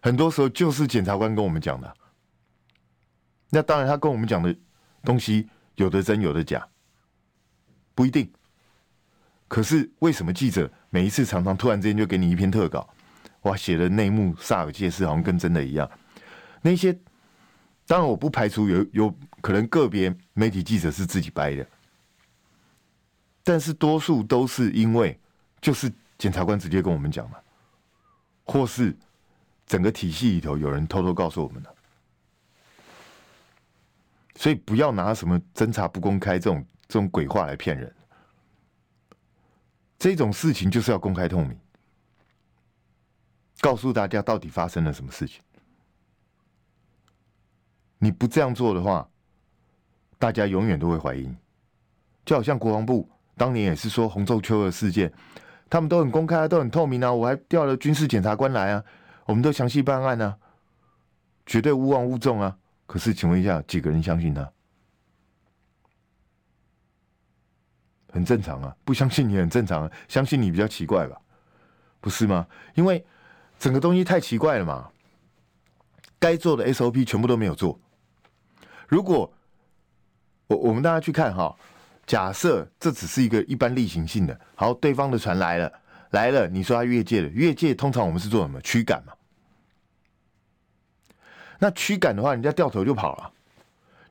[0.02, 1.94] 很多时候就是检察官跟我们讲的。
[3.52, 4.56] 那当然，他跟我们讲的
[5.04, 6.68] 东西有的真，有的假，
[7.94, 8.28] 不一定。
[9.48, 12.90] 可是为什么记者每一次常常突然之间就给你一篇特稿，
[13.44, 15.90] 哇，写的内幕煞有介事，好像跟真的一样？
[16.62, 16.94] 那些
[17.86, 21.68] 当然我不排除有有可能个别媒体记者是自己掰的。
[23.44, 25.20] 但是多数都是因为，
[25.60, 27.38] 就是检察官直接跟我们讲嘛，
[28.46, 28.96] 或是
[29.66, 31.76] 整个体系里头有人偷偷告诉我们的，
[34.36, 37.94] 所以不要拿什么侦查不公开这种这种鬼话来骗人。
[40.00, 41.58] 这种事情就是要公开透明，
[43.64, 45.42] 告诉大家到底发生了什么事情。
[47.98, 49.08] 你不这样做的话，
[50.20, 51.38] 大家永远都会怀疑你，
[52.26, 53.10] 就好像国防部。
[53.38, 55.10] 当年也是说洪仲丘的事件，
[55.70, 57.14] 他们都很公开啊，都很透明啊。
[57.14, 58.84] 我还调了军事检察官来啊，
[59.26, 60.38] 我们都详细办案啊，
[61.46, 62.58] 绝对无枉无纵啊。
[62.86, 64.52] 可是，请问一下，几个人相信他？
[68.12, 71.18] 很正常啊，不相信你很正常啊，相信你比较奇怪吧？
[72.02, 72.46] 不是吗？
[72.76, 73.04] 因为
[73.64, 74.90] 整个东西太奇怪了嘛，
[76.20, 77.80] 该做的 SOP 全部都没有做。
[78.90, 79.32] 如果
[80.48, 81.56] 我我们大家去看哈。
[82.06, 85.72] 假设这只是一个一般例行性的，好，对方的船来了，
[86.10, 88.60] 来了，你说他越界了，越界通常我们是做什么？
[88.60, 89.14] 驱赶嘛。
[91.60, 93.32] 那驱赶的话，人家掉头就跑了，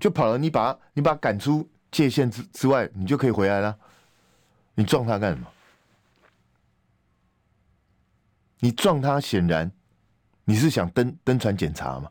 [0.01, 3.77] 就跑了，你把你把他赶出界限之之外，你就可以回来了。
[4.75, 5.47] 你撞他干什么？
[8.63, 9.71] 你撞他，显然
[10.47, 12.11] 你是想登登船检查嘛？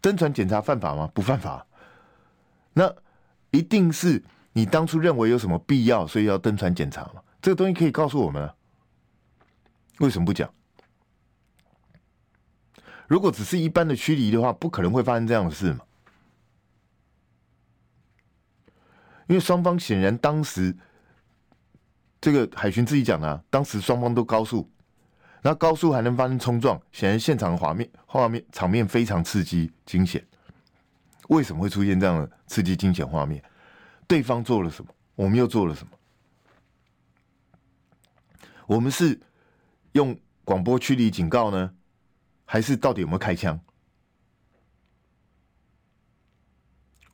[0.00, 1.10] 登船检查犯法吗？
[1.12, 1.66] 不犯法。
[2.72, 2.94] 那。
[3.50, 7.22] 一定是你当初认为有什么必要，所以要登船检查嘛？
[7.40, 8.54] 这个东西可以告诉我们啊，
[10.00, 10.52] 为什么不讲？
[13.06, 15.80] 如果只是一般的驱离的话，不可能会发生这样的事嘛？
[19.28, 20.76] 因为双方显然当时
[22.20, 24.68] 这个海巡自己讲的啊，当时双方都高速，
[25.42, 30.26] 那高速还能发生冲撞，显然现场画面画面场面非常刺激惊险。
[31.28, 33.42] 为什么会出现这样的刺激惊险画面？
[34.06, 34.92] 对方做了什么？
[35.14, 35.92] 我们又做了什么？
[38.66, 39.20] 我们是
[39.92, 41.72] 用广播驱离警告呢，
[42.44, 43.60] 还是到底有没有开枪？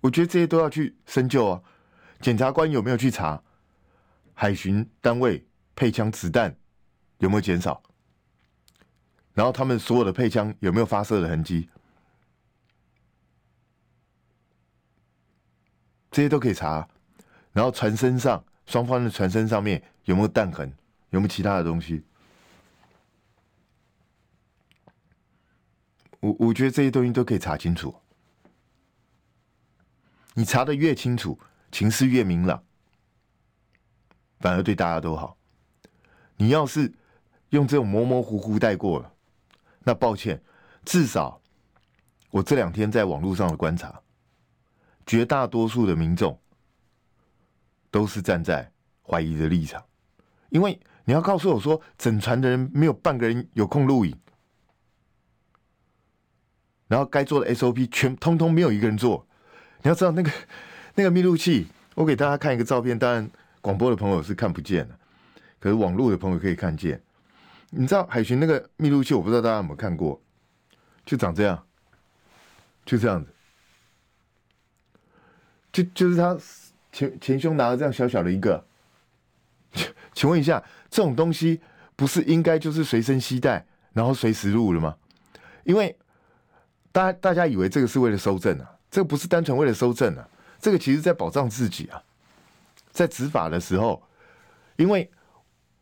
[0.01, 1.63] 我觉得这些都要去深究啊。
[2.21, 3.43] 检察官有没有去查
[4.35, 6.55] 海巡单位配枪子弹
[7.19, 7.83] 有没有减少？
[9.33, 11.69] 然后他们所有的配枪有没有发射的痕迹？
[16.11, 16.89] 这些都可以查。
[17.53, 20.73] 然后船身上，双方的船身上面有没有弹痕，
[21.11, 22.05] 有没有其他的东西？
[26.21, 27.95] 我我觉得这些东西都可以查清楚。
[30.35, 31.39] 你查的越清楚，
[31.71, 32.65] 情势越明朗，
[34.45, 35.39] 反而对大家都好。
[36.37, 36.93] 你要是
[37.49, 39.11] 用这种模模糊糊带过了，
[39.85, 40.39] 那抱歉，
[40.85, 41.41] 至少
[42.29, 44.03] 我这两天在网络上的观察，
[45.07, 46.39] 绝大多数的民众
[47.91, 48.71] 都是站在
[49.03, 49.83] 怀疑的立场，
[50.51, 54.15] 因为你要告诉我说，整船的人没有半个人有空录影，
[56.87, 59.27] 然后该做的 SOP 全通通没有一个人做。
[59.83, 60.31] 你要知道那个
[60.97, 63.31] 那个密录器，我给大家看一个照片，当然
[63.65, 64.99] 广播的朋友是看不见的，
[65.59, 67.03] 可是网络的朋友可以看见。
[67.71, 70.21] 你知道海巡那个密录器，我不知道大家有没有看过，
[71.07, 71.67] 就长这样，
[72.85, 73.33] 就这样子，
[75.73, 76.39] 就就是他
[76.93, 78.63] 前前胸拿了这样小小的一个，
[80.13, 81.63] 请问一下，这种东西
[81.97, 84.95] 不是应该就是随身携带，然后随时录了吗？
[85.65, 85.97] 因为
[86.93, 88.71] 大家大家以为这个是为了收证啊。
[88.91, 90.29] 这个不是单纯为了收证啊，
[90.61, 92.04] 这个其实在保障自己啊，
[92.95, 94.03] 在执法的时候，
[94.77, 95.11] 因为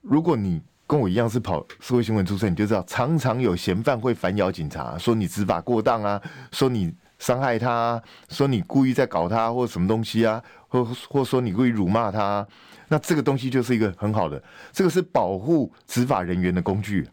[0.00, 12.46] 如果你跟我一样是跑社会新闻出身，你就知道常常有嫌犯会反咬警察，说你执法过当啊，说你伤害他啊，说你故意在搞他或什么东西啊，或或说你故意辱骂他，
[12.88, 14.42] 那这个东西就是一个很好的，
[14.72, 17.08] 这个是保护执法人员的工具，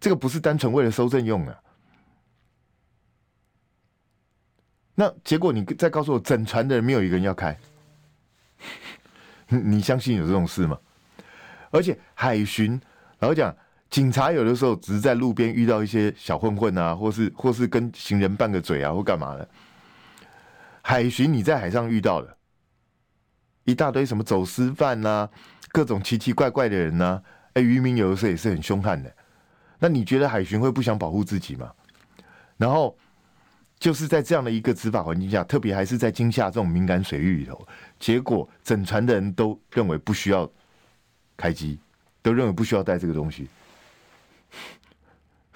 [0.00, 1.58] 这个不是单纯为了收证用的。
[4.94, 7.56] 那结果，你再告诉我，整船的人没有一个人要开，
[9.58, 10.78] 你相信有这种事吗？
[11.72, 12.80] 而且海巡，
[13.18, 13.54] 老讲，
[13.90, 19.48] 警察有的时候只是在路边遇到一些小混混啊，或是或是跟行人拌个嘴啊，或干嘛的。
[20.82, 22.36] 海巡你在海上遇到的，
[23.64, 25.28] 一大堆什么走私犯啊，
[25.72, 27.22] 各种奇奇怪怪的人啊，
[27.54, 29.12] 哎，渔民有的时候也是很凶悍的。
[29.78, 31.70] 那你觉得海巡会不想保护自己吗？
[32.56, 32.96] 然后。
[33.80, 37.66] 就是在这样的一个执法环境下，特别还是在金厦这种敏感水域里头，
[37.98, 40.48] 结果整船的人都认为不需要
[41.34, 41.80] 开机，
[42.20, 43.48] 都认为不需要带这个东西。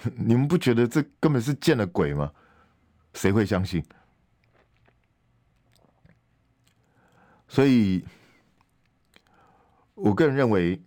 [0.17, 2.33] 你们不觉得这根本是见了鬼吗？
[3.13, 3.85] 谁会相信？
[7.47, 8.05] 所以，
[9.95, 10.83] 我个人认为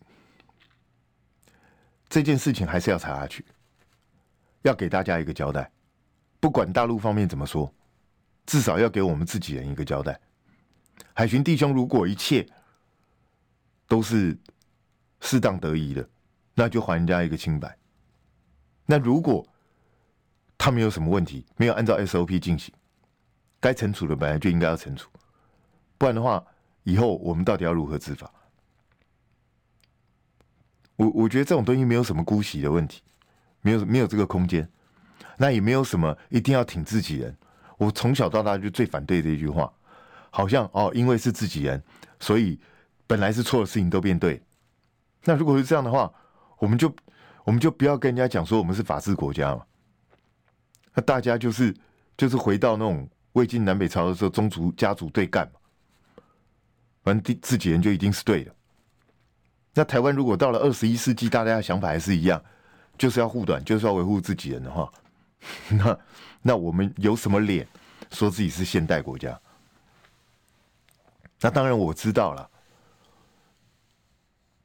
[2.09, 3.45] 这件事情还是要查下去，
[4.63, 5.71] 要给大家一个交代。
[6.39, 7.73] 不管大陆方面怎么说，
[8.45, 10.19] 至少要给我们自己人一个交代。
[11.13, 12.47] 海巡弟兄，如果一切
[13.87, 14.37] 都是
[15.19, 16.07] 适当得宜的，
[16.53, 17.75] 那就还人家一个清白。
[18.85, 19.45] 那如果
[20.57, 22.73] 他没有什么问题，没有按照 SOP 进行，
[23.59, 25.09] 该惩处的本来就应该要惩处，
[25.97, 26.43] 不然的话，
[26.83, 28.31] 以后我们到底要如何执法？
[30.95, 33.01] 我我觉得这种东西没有什么姑息的问题，
[33.61, 34.67] 没有没有这个空间。
[35.37, 37.37] 那也没有什么一定要挺自己人。
[37.77, 39.71] 我从小到大就最反对这一句话，
[40.31, 41.81] 好像哦，因为是自己人，
[42.19, 42.59] 所以
[43.05, 44.41] 本来是错的事情都变对。
[45.23, 46.11] 那如果是这样的话，
[46.57, 46.91] 我们就
[47.43, 49.63] 我们就不要跟人家讲说我们是法治国家嘛。
[50.95, 51.75] 那大家就是
[52.17, 55.59] 就是回到那种魏晋南北朝的时候，宗族家族对干嘛，
[57.03, 58.51] 反正第自己人就一定是对的。
[59.75, 62.43] 那台湾如果到了二十一世纪，大家的想法还是一样，
[62.97, 64.91] 就是要护短，就是要维护自己人的话。
[65.69, 65.99] 那
[66.41, 67.67] 那我们有什么脸
[68.11, 69.39] 说自己是现代国家？
[71.39, 72.49] 那当然我知道了，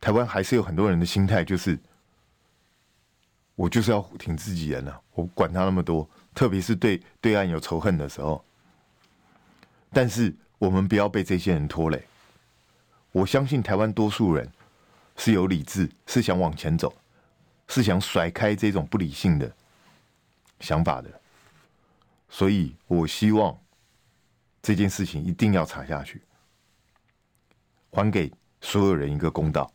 [0.01, 1.79] 台湾还是有很多人的心态就是，
[3.55, 8.43] 我就是要挺自己人啊，我管他那么多，特别是对对岸有仇恨的时候。
[9.93, 12.03] 但是我们不要被这些人拖累。
[13.11, 14.51] 我相信台湾多数人
[15.18, 16.95] 是有理智，是想往前走，
[17.68, 19.55] 是想甩开这种不理性的。
[20.63, 21.11] 想法的，
[22.31, 23.55] 所以我希望
[24.63, 26.23] 这件事情一定要查下去，
[27.91, 29.71] 还给所有人一个公道。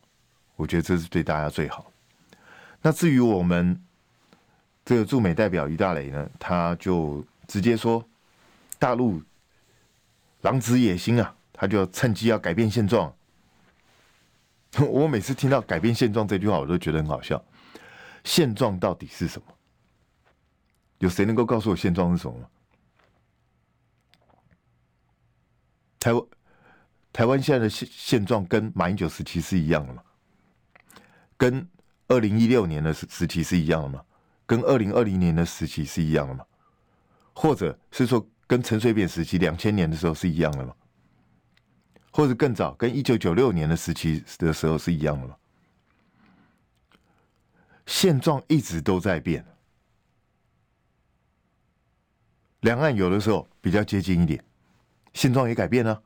[0.56, 1.92] 我觉得这是对大家最好。
[2.82, 3.80] 那至于我们
[4.84, 8.04] 这个驻美代表于大雷呢，他就直接说，
[8.78, 9.22] 大陆
[10.40, 13.14] 狼子野心啊，他就趁机要改变现状。
[14.88, 17.42] 我每次听到改变现状这句话，我都觉得很好笑。
[18.24, 19.46] 现状到底是什么？
[20.98, 22.48] 有谁能够告诉我现状是什么吗？
[26.00, 26.24] 台湾
[27.12, 30.02] 台湾现在的现现状跟马英九时期是一样的吗？
[31.36, 31.68] 跟
[32.08, 34.04] 二零一六年的时时期是一样的吗？
[34.46, 36.44] 跟二零二零年的时期是一样的吗？
[37.34, 40.74] 或者是说跟陈水扁时期两千年的时候是一样的吗？
[42.10, 45.36] 或者更早，跟一九九六年的时期的时候是一样的吗？
[47.86, 49.44] 现状一直都在变，
[52.60, 54.42] 两岸有的时候比较接近一点，
[55.14, 56.02] 现状也改变了。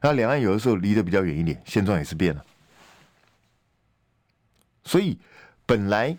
[0.00, 2.44] 那两岸有的时候离得比较远一点，现状也是变了。
[4.84, 5.18] 所以
[5.66, 6.16] 本来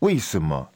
[0.00, 0.68] 为什么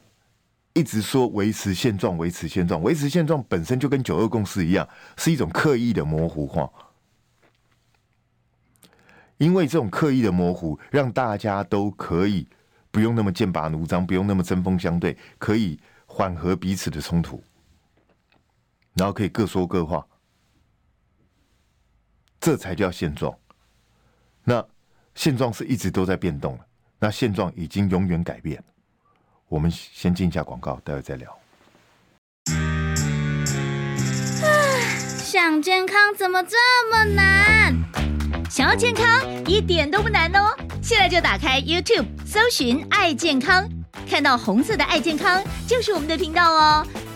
[0.73, 6.69] 一直说维持现状、维持现状、维持现状本身就跟九二共识一样，是一种刻意的模糊化。
[9.37, 12.47] 因为这种刻意的模糊，让大家都可以。
[12.89, 17.43] 不用那么剑拔弩张，不用那么针锋相对，可以缓和彼此的冲突，
[18.95, 20.05] 然后可以各说各话，
[22.39, 23.37] 这才叫现状。
[24.43, 24.65] 那
[25.13, 26.57] 现状是一直都在变动，
[26.97, 28.63] 那现状已经永远改变。
[29.47, 31.37] 我们先进一下广告，待会再聊。
[35.19, 36.57] 想健康怎么这
[36.89, 37.75] 么难？
[38.49, 40.55] 想要健康一点都不难哦。
[40.81, 43.67] 现在就打开 YouTube，搜寻“爱健康”，
[44.07, 46.87] 看到红色的“爱健康”就是我们的频道哦。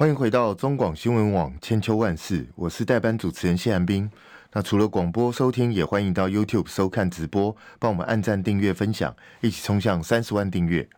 [0.00, 4.10] 欢迎回到中广新闻网千秋万世，我是代班主持人谢寒冰。
[4.50, 10.88] 那除了广播收听，也欢迎到 YouTube 收看直播，帮我们按赞、订阅、分享，一起冲向三十万订阅。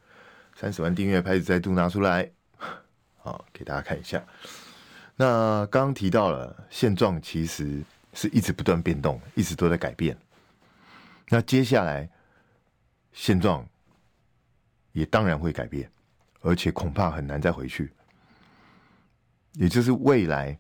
[0.55, 2.31] 三十万订阅牌子再度拿出来，
[3.19, 4.25] 好，给大家看一下。
[5.17, 7.83] 那刚刚提到了现状，其实
[8.15, 10.17] 是一直不断变动，一直都在改变。
[11.29, 12.09] 那接下来。
[13.13, 13.67] 现状
[14.93, 15.91] 也当然会改变，
[16.41, 17.93] 而且恐怕很难再回去。
[19.53, 20.59] 也就是未来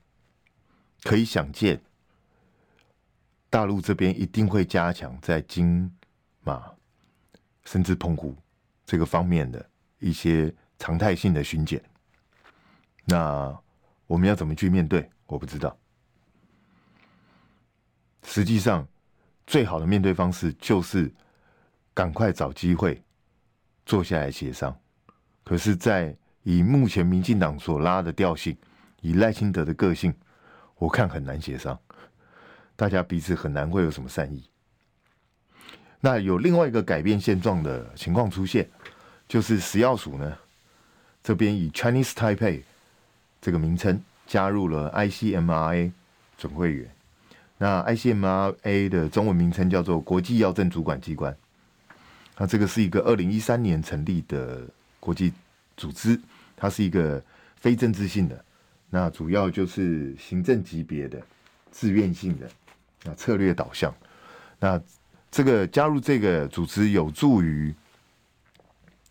[1.02, 1.80] 可以想见，
[3.50, 5.90] 大陆这边一定会加强在金
[6.42, 6.70] 马
[7.64, 8.36] 甚至澎湖
[8.84, 11.82] 这个方面的一些常态性的巡检。
[13.04, 13.56] 那
[14.06, 15.08] 我们要怎么去面对？
[15.26, 15.76] 我不知道。
[18.24, 18.86] 实际上，
[19.46, 21.12] 最好的面对方式就是。
[21.94, 23.02] 赶快找机会
[23.84, 24.74] 坐下来协商，
[25.44, 28.56] 可是，在以目前民进党所拉的调性，
[29.02, 30.14] 以赖清德的个性，
[30.78, 31.78] 我看很难协商，
[32.74, 34.42] 大家彼此很难会有什么善意。
[36.00, 38.66] 那有另外一个改变现状的情况出现，
[39.28, 40.36] 就是食药署呢
[41.22, 42.62] 这边以 Chinese Taipei
[43.40, 45.92] 这个名称加入了 ICMRA
[46.38, 46.90] 准会员，
[47.58, 51.36] 那 ICMRA 的中文名称叫做国际药政主管机关。
[52.38, 54.66] 那这个是一个二零一三年成立的
[54.98, 55.32] 国际
[55.76, 56.18] 组织，
[56.56, 57.22] 它是一个
[57.56, 58.44] 非政治性的，
[58.94, 61.18] 那主要就是行政级别的、
[61.70, 62.46] 自愿性的、
[63.04, 63.94] 那策略导向。
[64.60, 64.78] 那
[65.30, 67.74] 这个加入这个组织有助于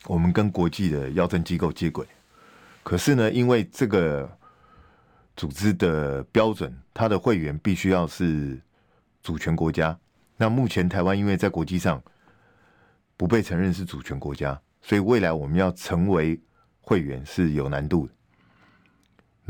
[0.05, 2.05] 我们跟国际的药政机构接轨。
[2.83, 4.29] 可是呢，因为这个
[5.35, 8.61] 组织的标准，它的会员必须要是
[9.23, 9.97] 主权国家。
[10.37, 11.99] 那目前台湾因为在国际上。
[13.17, 16.41] 不被承认是主权国家，所以未来我们要成为
[16.79, 18.13] 会员是有难度的。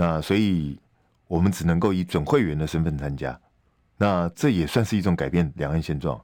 [0.01, 0.79] 那所以
[1.27, 3.39] 我们只能够以准会员的身份参加。
[3.97, 6.19] 那这也算是一种改变两岸现状，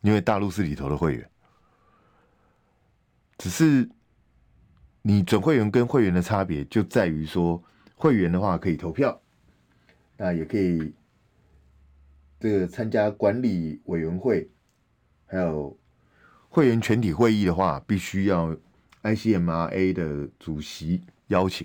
[0.00, 1.30] 因为大陆是里头的会员。
[3.38, 3.88] 只是
[5.02, 7.62] 你准会员跟会员的差别就在于说，
[7.94, 9.22] 会员的话可以投票，
[10.16, 10.92] 那也可以
[12.40, 14.50] 这个参加管理委员会，
[15.26, 15.78] 还有。
[16.48, 18.56] 会员全体会议的话，必须要
[19.04, 21.64] ICMRA 的主席邀请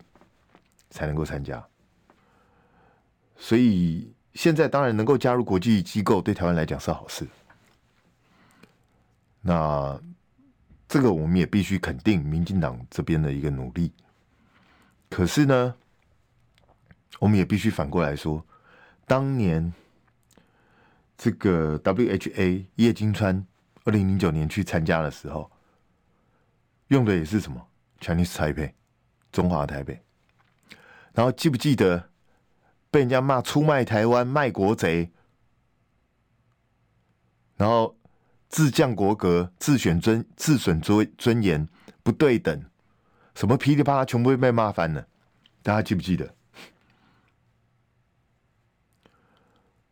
[0.91, 1.65] 才能够参加。
[3.35, 7.27] 所以现在当然能够加入国际机构，对台湾来讲是好事。
[9.41, 9.99] 那
[10.87, 13.91] 这个我们也必须肯定民进党这边的一个努力。
[15.09, 15.75] 可是呢，
[17.17, 18.45] 我们也必须反过来说，
[19.07, 19.73] 当年
[21.17, 23.43] 这个 WHA 叶金川。
[23.83, 25.49] 二零零九年去参加的时候，
[26.89, 27.67] 用的也是什么
[27.99, 28.73] Chinese Taipei
[29.31, 29.99] 中华台北。
[31.13, 32.09] 然后记不记得
[32.89, 35.11] 被人家骂出卖台湾、卖国贼，
[37.57, 37.97] 然后
[38.49, 41.67] 自降国格、自选尊、自损尊尊严、
[42.03, 42.63] 不对等，
[43.35, 45.07] 什么噼里啪啦全部被骂翻了。
[45.61, 46.33] 大家记不记得？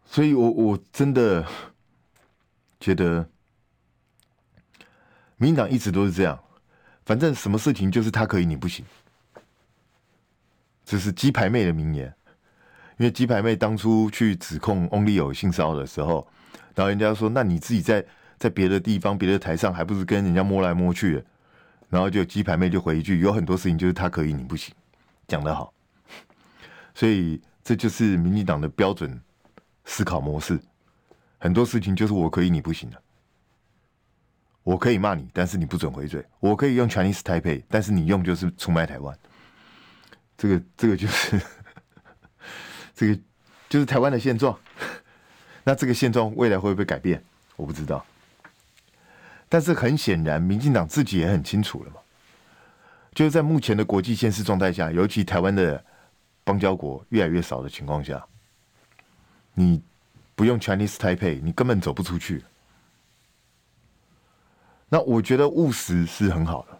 [0.05, 1.45] 所以我我真的
[2.79, 3.29] 觉得
[5.37, 6.43] 民党一直都是这样，
[7.05, 8.83] 反正什么事情就是他可以，你不行。
[10.89, 12.11] 这是鸡排妹的名言，
[12.97, 16.27] 因为鸡排妹当初去指控翁立友性骚扰的时候，
[16.73, 18.03] 然后人家说：“那你自己在
[18.39, 21.23] 在别的地方、别的台上，还不是跟人家摸来摸去？”
[21.89, 24.73] 然后就鸡排妹就回一句：“有很多事情就是他可以，你不行。”
[25.29, 25.71] 讲得好，
[26.95, 29.21] 所以这就是民进党的标准
[29.85, 30.59] 思考模式。
[31.37, 32.99] 很多事情就是我可以，你不行的。
[34.63, 39.15] 我可以骂你，但是你不准回嘴；我可以用 Chinese Taipei，但是你用就是出卖台湾。
[40.39, 41.41] 这个这个就是
[42.95, 43.21] 这个
[43.67, 44.57] 就是台湾的现状。
[45.65, 47.21] 那这个现状未来会不会改变？
[47.57, 48.03] 我不知道。
[49.49, 51.97] 但是很显然，民进党自己也很清楚了嘛。
[53.13, 55.83] 就是在目前的国际现实状态下，尤其台湾的
[56.45, 58.25] 邦交国越来越少的情况下，
[59.53, 59.83] 你
[60.35, 62.45] 不用 Chinese Taipei，你根本走不出去。
[64.87, 66.79] 那我觉得务实是很好的。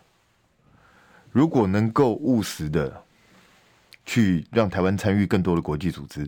[1.34, 3.03] 如果能够务实的。
[4.10, 6.28] 去让台湾参与更多的国际组织，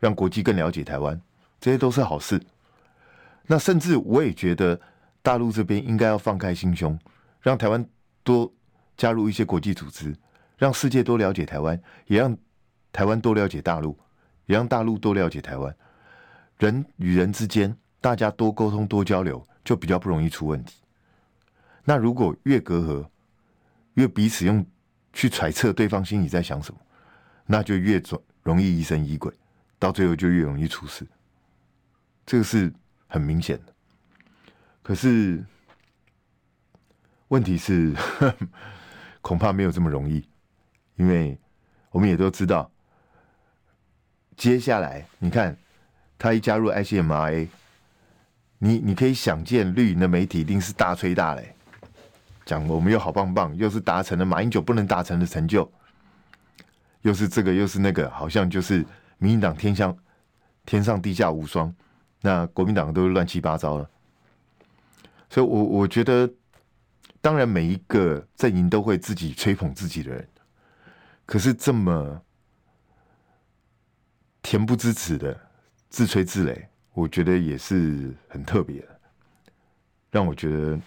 [0.00, 1.20] 让国际更了解台湾，
[1.60, 2.42] 这些都是好事。
[3.46, 4.80] 那甚至我也觉得
[5.22, 6.98] 大陆这边应该要放开心胸，
[7.40, 7.88] 让台湾
[8.24, 8.52] 多
[8.96, 10.12] 加入一些国际组织，
[10.58, 12.36] 让世界多了解台湾，也让
[12.92, 13.96] 台湾多了解大陆，
[14.46, 15.72] 也让大陆多了解台湾。
[16.58, 20.82] 人与人之间，大家多沟通、多交流，就比较不容易出问题。
[21.84, 23.06] 那如果越隔阂，
[23.94, 24.66] 越彼此用
[25.12, 26.80] 去揣测对方心里在想什么。
[27.46, 28.02] 那就越
[28.42, 29.32] 容易疑神疑鬼，
[29.78, 31.06] 到最后就越容易出事。
[32.24, 32.72] 这个是
[33.06, 33.72] 很明显的。
[34.82, 35.44] 可是
[37.28, 37.94] 问题是，
[39.20, 40.26] 恐怕没有这么容易，
[40.96, 41.38] 因为
[41.90, 42.70] 我们也都知道，
[44.36, 45.56] 接下来你看
[46.18, 47.48] 他一加入 ICMRA，
[48.58, 51.46] 你你可以想见绿营的媒体一定是大吹大擂，
[52.44, 55.70] 讲我们又好棒棒，又是达成了马英九不能达成的成就。
[57.02, 58.84] 又是这个，又是那个，好像就是
[59.18, 59.96] 民进党天上
[60.64, 61.72] 天上地下无双，
[62.20, 63.90] 那国民党都乱七八糟了。
[65.28, 66.30] 所以我，我我觉得，
[67.20, 70.28] 当然每一个阵营都会自己吹捧自己的人，
[71.26, 72.22] 可是这么
[74.42, 75.38] 恬不知耻的
[75.88, 79.00] 自吹自擂，我觉得也是很特别的，
[80.10, 80.78] 让我觉得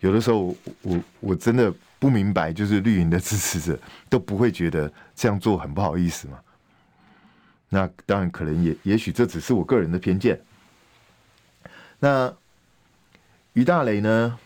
[0.00, 1.72] 有的时候，我我真的。
[1.98, 3.78] 不明白，就是绿营的支持者
[4.08, 6.38] 都不会觉得这样做很不好意思嘛？
[7.68, 10.38] 那当然，可能也也许这只是我个人的偏见。
[11.98, 12.32] 那
[13.54, 14.38] 于大雷呢，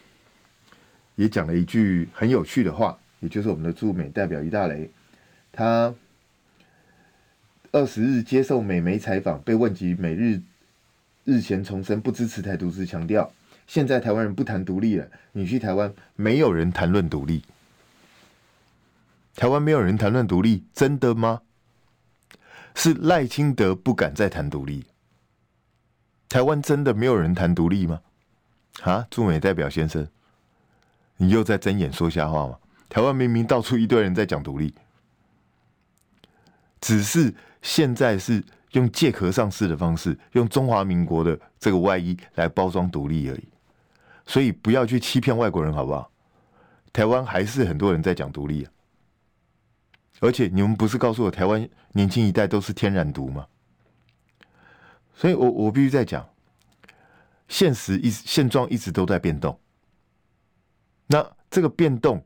[1.16, 4.90] 也讲了一句很有趣的话，也就是我们的驻美代表于大雷，
[5.52, 5.92] 他
[7.72, 10.40] 二十日接受美媒采访，被问及美日
[11.24, 13.30] 日前重申不支持台独时，强调。
[13.70, 17.44] 现在台湾人不谈独立了，你去台湾，没有人谈论独立。
[19.36, 21.42] 台湾没有人谈论独立，真的吗？
[22.74, 24.86] 是赖清德不敢再谈独立。
[26.28, 28.00] 台湾真的没有人谈独立吗？
[28.82, 30.04] 啊，驻美代表先生，
[31.18, 32.58] 你又在睁眼说瞎话吗？
[32.88, 34.74] 台湾明明到处一堆人在讲独立，
[36.80, 38.42] 只是现在是
[38.72, 43.44] 用借壳上市的方式，用中华民国的这个外衣来包装独立而已。
[44.30, 46.08] 所以不要去欺骗外国人，好不好？
[46.92, 48.70] 台湾还是很多人在讲独立啊，
[50.20, 53.44] 而且你们不是告诉我台湾年轻一代都是天然独吗？
[55.16, 56.24] 所以我我必须在讲，
[57.48, 59.58] 现实一现状一直都在变动。
[61.08, 62.24] 那这个变动，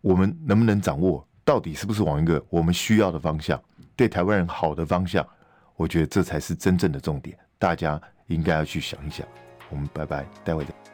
[0.00, 1.28] 我们能不能掌握？
[1.44, 3.62] 到底是不是往一个我们需要的方向，
[3.94, 5.22] 对台湾人好的方向？
[5.76, 9.28] 我觉得这才是真正的重点，大家应该要去想一想。
[9.70, 10.89] 我们拜拜，待会见。